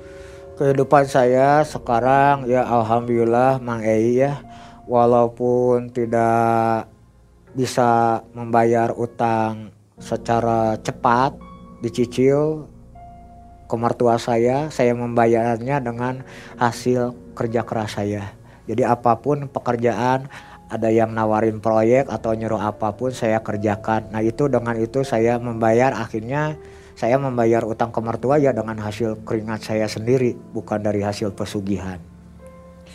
Kehidupan 0.57 1.05
saya 1.07 1.63
sekarang 1.69 2.49
ya 2.49 2.65
alhamdulillah 2.65 3.61
Mang 3.61 3.85
Ei 3.85 4.17
ya 4.17 4.41
walaupun 4.89 5.93
tidak 5.93 6.89
bisa 7.53 8.21
membayar 8.33 8.93
utang 8.97 9.73
secara 10.01 10.77
cepat 10.81 11.37
dicicil 11.81 12.69
ke 13.67 13.75
mertua 13.75 14.17
saya, 14.17 14.71
saya 14.71 14.95
membayarnya 14.95 15.83
dengan 15.83 16.23
hasil 16.57 17.17
kerja 17.35 17.67
keras 17.67 17.99
saya. 17.99 18.31
Jadi 18.67 18.83
apa 18.83 19.19
pun 19.19 19.47
pekerjaan, 19.47 20.27
ada 20.67 20.89
yang 20.91 21.15
nawarin 21.15 21.63
proyek 21.63 22.11
atau 22.11 22.35
nyuruh 22.35 22.59
apa 22.59 22.95
pun 22.99 23.15
saya 23.15 23.39
kerjakan. 23.39 24.11
Nah 24.11 24.23
itu 24.23 24.51
dengan 24.51 24.75
itu 24.75 25.07
saya 25.07 25.39
membayar 25.39 25.95
akhirnya 25.95 26.59
saya 26.97 27.21
membayar 27.21 27.63
utang 27.63 27.93
ke 27.93 28.01
mertua 28.01 28.41
ya 28.41 28.51
dengan 28.57 28.81
hasil 28.81 29.23
keringat 29.23 29.63
saya 29.63 29.87
sendiri, 29.87 30.35
bukan 30.57 30.81
dari 30.81 31.05
hasil 31.05 31.37
pesugihan. 31.37 32.01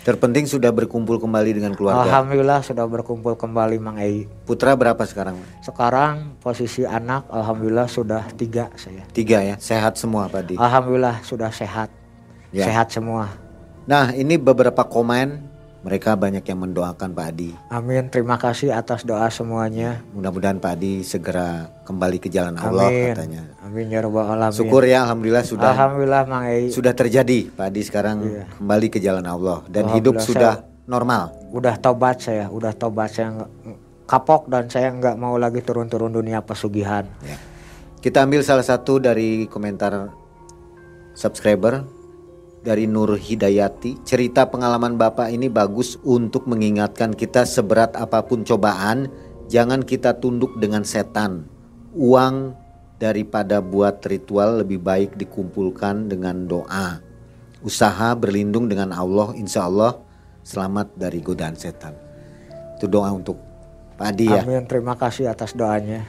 Terpenting 0.02 0.50
sudah 0.50 0.74
berkumpul 0.74 1.22
kembali 1.22 1.62
dengan 1.62 1.78
keluarga. 1.78 2.10
Alhamdulillah 2.10 2.66
sudah 2.66 2.90
berkumpul 2.90 3.38
kembali 3.38 3.78
Mang 3.78 4.02
Ei. 4.02 4.26
Putra 4.50 4.74
berapa 4.74 4.98
sekarang? 5.06 5.38
Sekarang 5.62 6.42
posisi 6.42 6.82
anak 6.82 7.30
Alhamdulillah 7.30 7.86
sudah 7.86 8.26
tiga 8.34 8.74
saya. 8.74 9.06
Tiga 9.14 9.46
ya, 9.46 9.62
sehat 9.62 10.02
semua 10.02 10.26
Pak 10.26 10.42
Di? 10.50 10.56
Alhamdulillah 10.58 11.22
sudah 11.22 11.54
sehat, 11.54 11.94
ya. 12.50 12.66
sehat 12.66 12.90
semua. 12.90 13.30
Nah 13.86 14.10
ini 14.18 14.42
beberapa 14.42 14.82
komen 14.82 15.51
mereka 15.82 16.14
banyak 16.14 16.46
yang 16.46 16.62
mendoakan 16.62 17.10
Pak 17.18 17.26
Adi. 17.34 17.50
Amin. 17.74 18.06
Terima 18.14 18.38
kasih 18.38 18.70
atas 18.70 19.02
doa 19.02 19.26
semuanya. 19.34 20.06
Mudah-mudahan 20.14 20.62
Pak 20.62 20.78
Adi 20.78 21.02
segera 21.02 21.74
kembali 21.82 22.22
ke 22.22 22.30
jalan 22.30 22.54
Allah 22.54 22.86
Amin. 22.86 23.10
katanya. 23.18 23.42
Amin 23.66 23.90
ya 23.90 24.06
rabbal 24.06 24.30
alamin. 24.30 24.58
Syukur 24.62 24.86
ya 24.86 25.10
alhamdulillah 25.10 25.42
sudah 25.42 25.74
Alhamdulillah 25.74 26.24
Mang 26.30 26.46
Ei. 26.46 26.70
Sudah 26.70 26.94
terjadi 26.94 27.50
Pak 27.50 27.66
Adi 27.74 27.82
sekarang 27.82 28.18
iya. 28.22 28.46
kembali 28.62 28.88
ke 28.94 29.02
jalan 29.02 29.26
Allah 29.26 29.66
dan 29.74 29.90
hidup 29.98 30.22
sudah 30.22 30.62
normal. 30.86 31.34
Udah 31.50 31.74
tobat 31.82 32.22
saya, 32.22 32.46
udah 32.54 32.78
tobat 32.78 33.10
saya 33.10 33.50
kapok 34.06 34.54
dan 34.54 34.70
saya 34.70 34.94
nggak 34.94 35.18
mau 35.18 35.34
lagi 35.42 35.66
turun-turun 35.66 36.14
dunia 36.14 36.46
pesugihan. 36.46 37.10
Ya. 37.26 37.42
Kita 38.02 38.22
ambil 38.22 38.46
salah 38.46 38.66
satu 38.66 39.02
dari 39.02 39.50
komentar 39.50 40.14
subscriber 41.18 42.01
dari 42.62 42.86
Nur 42.86 43.18
Hidayati. 43.18 44.06
Cerita 44.06 44.46
pengalaman 44.48 44.96
Bapak 44.96 45.34
ini 45.34 45.50
bagus 45.50 45.98
untuk 46.06 46.46
mengingatkan 46.46 47.14
kita 47.18 47.46
seberat 47.46 47.98
apa 47.98 48.22
pun 48.26 48.46
cobaan, 48.46 49.10
jangan 49.50 49.82
kita 49.82 50.18
tunduk 50.22 50.58
dengan 50.62 50.86
setan. 50.86 51.50
Uang 51.92 52.56
daripada 53.02 53.60
buat 53.60 54.00
ritual 54.06 54.62
lebih 54.62 54.78
baik 54.78 55.18
dikumpulkan 55.18 56.08
dengan 56.08 56.46
doa. 56.46 57.02
Usaha 57.66 58.14
berlindung 58.14 58.70
dengan 58.70 58.94
Allah, 58.94 59.34
insya 59.38 59.66
Allah 59.66 59.98
selamat 60.46 60.98
dari 60.98 61.22
godaan 61.22 61.58
setan. 61.58 61.94
Itu 62.78 62.90
doa 62.90 63.10
untuk 63.14 63.38
Pak 63.98 64.06
Adi 64.18 64.26
ya. 64.30 64.42
Amin, 64.42 64.66
terima 64.66 64.98
kasih 64.98 65.30
atas 65.30 65.54
doanya. 65.54 66.06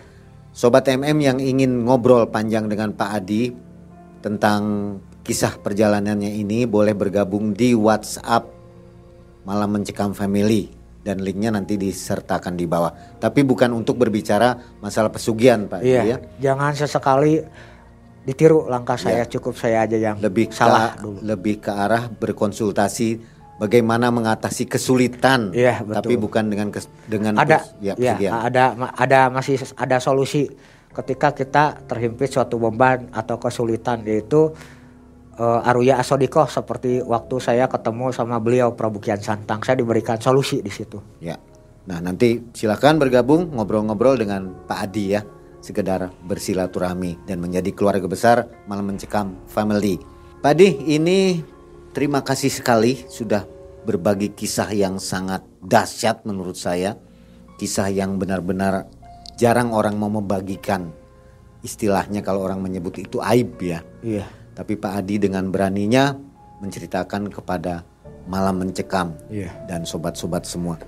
Sobat 0.53 0.85
MM 0.85 1.17
yang 1.21 1.39
ingin 1.41 1.85
ngobrol 1.85 2.29
panjang 2.29 2.69
dengan 2.69 2.93
Pak 2.93 3.11
Adi 3.21 3.53
tentang 4.21 4.61
kisah 5.23 5.59
perjalanannya 5.63 6.31
ini 6.35 6.67
boleh 6.67 6.93
bergabung 6.93 7.55
di 7.55 7.73
WhatsApp 7.73 8.51
Malam 9.43 9.79
Mencekam 9.79 10.15
Family 10.15 10.71
dan 11.03 11.19
linknya 11.19 11.51
nanti 11.51 11.75
disertakan 11.75 12.55
di 12.55 12.67
bawah. 12.67 13.19
Tapi 13.19 13.43
bukan 13.43 13.75
untuk 13.75 13.99
berbicara 13.99 14.79
masalah 14.79 15.11
pesugihan, 15.11 15.67
Pak. 15.67 15.83
Iya. 15.83 16.03
Ya. 16.07 16.17
Jangan 16.39 16.79
sesekali 16.79 17.43
ditiru 18.23 18.71
langkah 18.71 18.95
saya, 18.95 19.27
ya. 19.27 19.31
cukup 19.31 19.59
saya 19.59 19.83
aja 19.83 19.99
yang 19.99 20.23
lebih 20.23 20.55
salah 20.55 20.95
ke, 20.95 21.03
dulu. 21.03 21.19
Lebih 21.27 21.55
ke 21.59 21.71
arah 21.75 22.07
berkonsultasi 22.07 23.19
bagaimana 23.59 24.15
mengatasi 24.15 24.71
kesulitan. 24.71 25.51
Iya, 25.51 25.83
betul. 25.83 25.99
Tapi 25.99 26.15
bukan 26.23 26.45
dengan 26.47 26.69
kes, 26.71 26.87
dengan 27.11 27.35
ada 27.35 27.67
ya, 27.83 27.99
ya 27.99 28.47
ada 28.47 28.79
ada 28.95 29.21
masih 29.27 29.59
ada 29.75 29.99
solusi 29.99 30.47
ketika 30.95 31.35
kita 31.35 31.65
terhimpit 31.91 32.31
suatu 32.31 32.63
beban 32.63 33.11
atau 33.11 33.43
kesulitan 33.43 34.07
yaitu 34.07 34.55
uh, 35.39 35.69
Aruya 35.69 36.01
Asodiko 36.03 36.45
seperti 36.45 37.01
waktu 37.01 37.37
saya 37.41 37.71
ketemu 37.71 38.13
sama 38.13 38.37
beliau 38.43 38.75
Prabu 38.77 38.99
Kian 39.01 39.21
Santang 39.23 39.63
saya 39.65 39.81
diberikan 39.81 40.19
solusi 40.21 40.61
di 40.61 40.73
situ. 40.73 41.01
Ya. 41.23 41.39
Nah, 41.83 41.99
nanti 41.99 42.39
silakan 42.55 43.03
bergabung 43.03 43.51
ngobrol-ngobrol 43.59 44.15
dengan 44.15 44.55
Pak 44.71 44.79
Adi 44.87 45.19
ya, 45.19 45.27
sekedar 45.59 46.15
bersilaturahmi 46.23 47.27
dan 47.27 47.43
menjadi 47.43 47.75
keluarga 47.75 48.07
besar 48.07 48.47
Malam 48.71 48.95
Mencekam 48.95 49.35
Family. 49.51 49.99
Pak 50.39 50.53
Adi, 50.55 50.95
ini 50.95 51.43
terima 51.91 52.23
kasih 52.23 52.55
sekali 52.55 53.03
sudah 53.11 53.43
berbagi 53.83 54.31
kisah 54.31 54.71
yang 54.71 55.03
sangat 55.03 55.43
dahsyat 55.59 56.23
menurut 56.23 56.55
saya. 56.55 56.95
Kisah 57.59 57.91
yang 57.91 58.19
benar-benar 58.19 58.87
jarang 59.35 59.75
orang 59.75 59.99
mau 59.99 60.11
membagikan. 60.11 60.91
Istilahnya 61.63 62.27
kalau 62.27 62.43
orang 62.43 62.59
menyebut 62.59 62.99
itu 62.99 63.23
aib 63.23 63.59
ya. 63.59 63.83
Iya. 64.03 64.42
Tapi 64.63 64.79
Pak 64.79 65.03
Adi 65.03 65.19
dengan 65.19 65.51
beraninya 65.51 66.15
menceritakan 66.63 67.35
kepada 67.35 67.83
malam 68.31 68.63
mencekam 68.63 69.11
Iya. 69.27 69.51
dan 69.67 69.83
sobat-sobat 69.83 70.47
semua. 70.47 70.79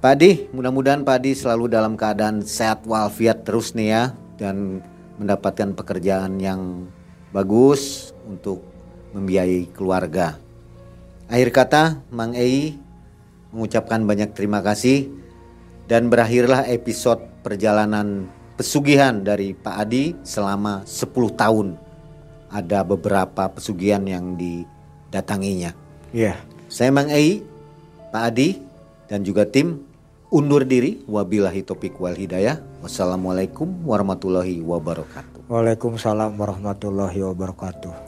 Pak 0.00 0.16
Adi, 0.16 0.48
mudah-mudahan 0.48 1.04
Pak 1.04 1.20
Adi 1.20 1.36
selalu 1.36 1.68
dalam 1.68 1.92
keadaan 1.92 2.40
sehat 2.40 2.88
walafiat 2.88 3.44
terus 3.44 3.76
nih 3.76 3.88
ya 3.92 4.04
dan 4.40 4.80
mendapatkan 5.20 5.76
pekerjaan 5.76 6.40
yang 6.40 6.88
bagus 7.36 8.16
untuk 8.24 8.64
membiayai 9.12 9.68
keluarga. 9.68 10.40
Akhir 11.28 11.52
kata, 11.52 12.00
Mang 12.08 12.32
Ei 12.32 12.80
mengucapkan 13.52 14.08
banyak 14.08 14.32
terima 14.32 14.64
kasih 14.64 15.12
dan 15.84 16.08
berakhirlah 16.08 16.64
episode 16.64 17.20
perjalanan 17.44 18.24
pesugihan 18.56 19.20
dari 19.20 19.52
Pak 19.52 19.76
Adi 19.84 20.16
selama 20.24 20.80
10 20.88 21.12
tahun. 21.36 21.91
Ada 22.52 22.84
beberapa 22.84 23.48
pesugihan 23.48 24.04
yang 24.04 24.36
didatanginya. 24.36 25.72
Iya. 26.12 26.36
Saya 26.68 26.92
Mang 26.92 27.08
Ei, 27.08 27.40
Pak 28.12 28.22
Adi, 28.28 28.60
dan 29.08 29.24
juga 29.24 29.48
tim 29.48 29.80
undur 30.28 30.68
diri. 30.68 31.00
Wabillahi 31.08 31.64
topik 31.64 31.96
wal 31.96 32.16
hidayah. 32.16 32.60
Wassalamualaikum 32.84 33.88
warahmatullahi 33.88 34.60
wabarakatuh. 34.60 35.48
Waalaikumsalam 35.48 36.36
warahmatullahi 36.36 37.24
wabarakatuh. 37.24 38.01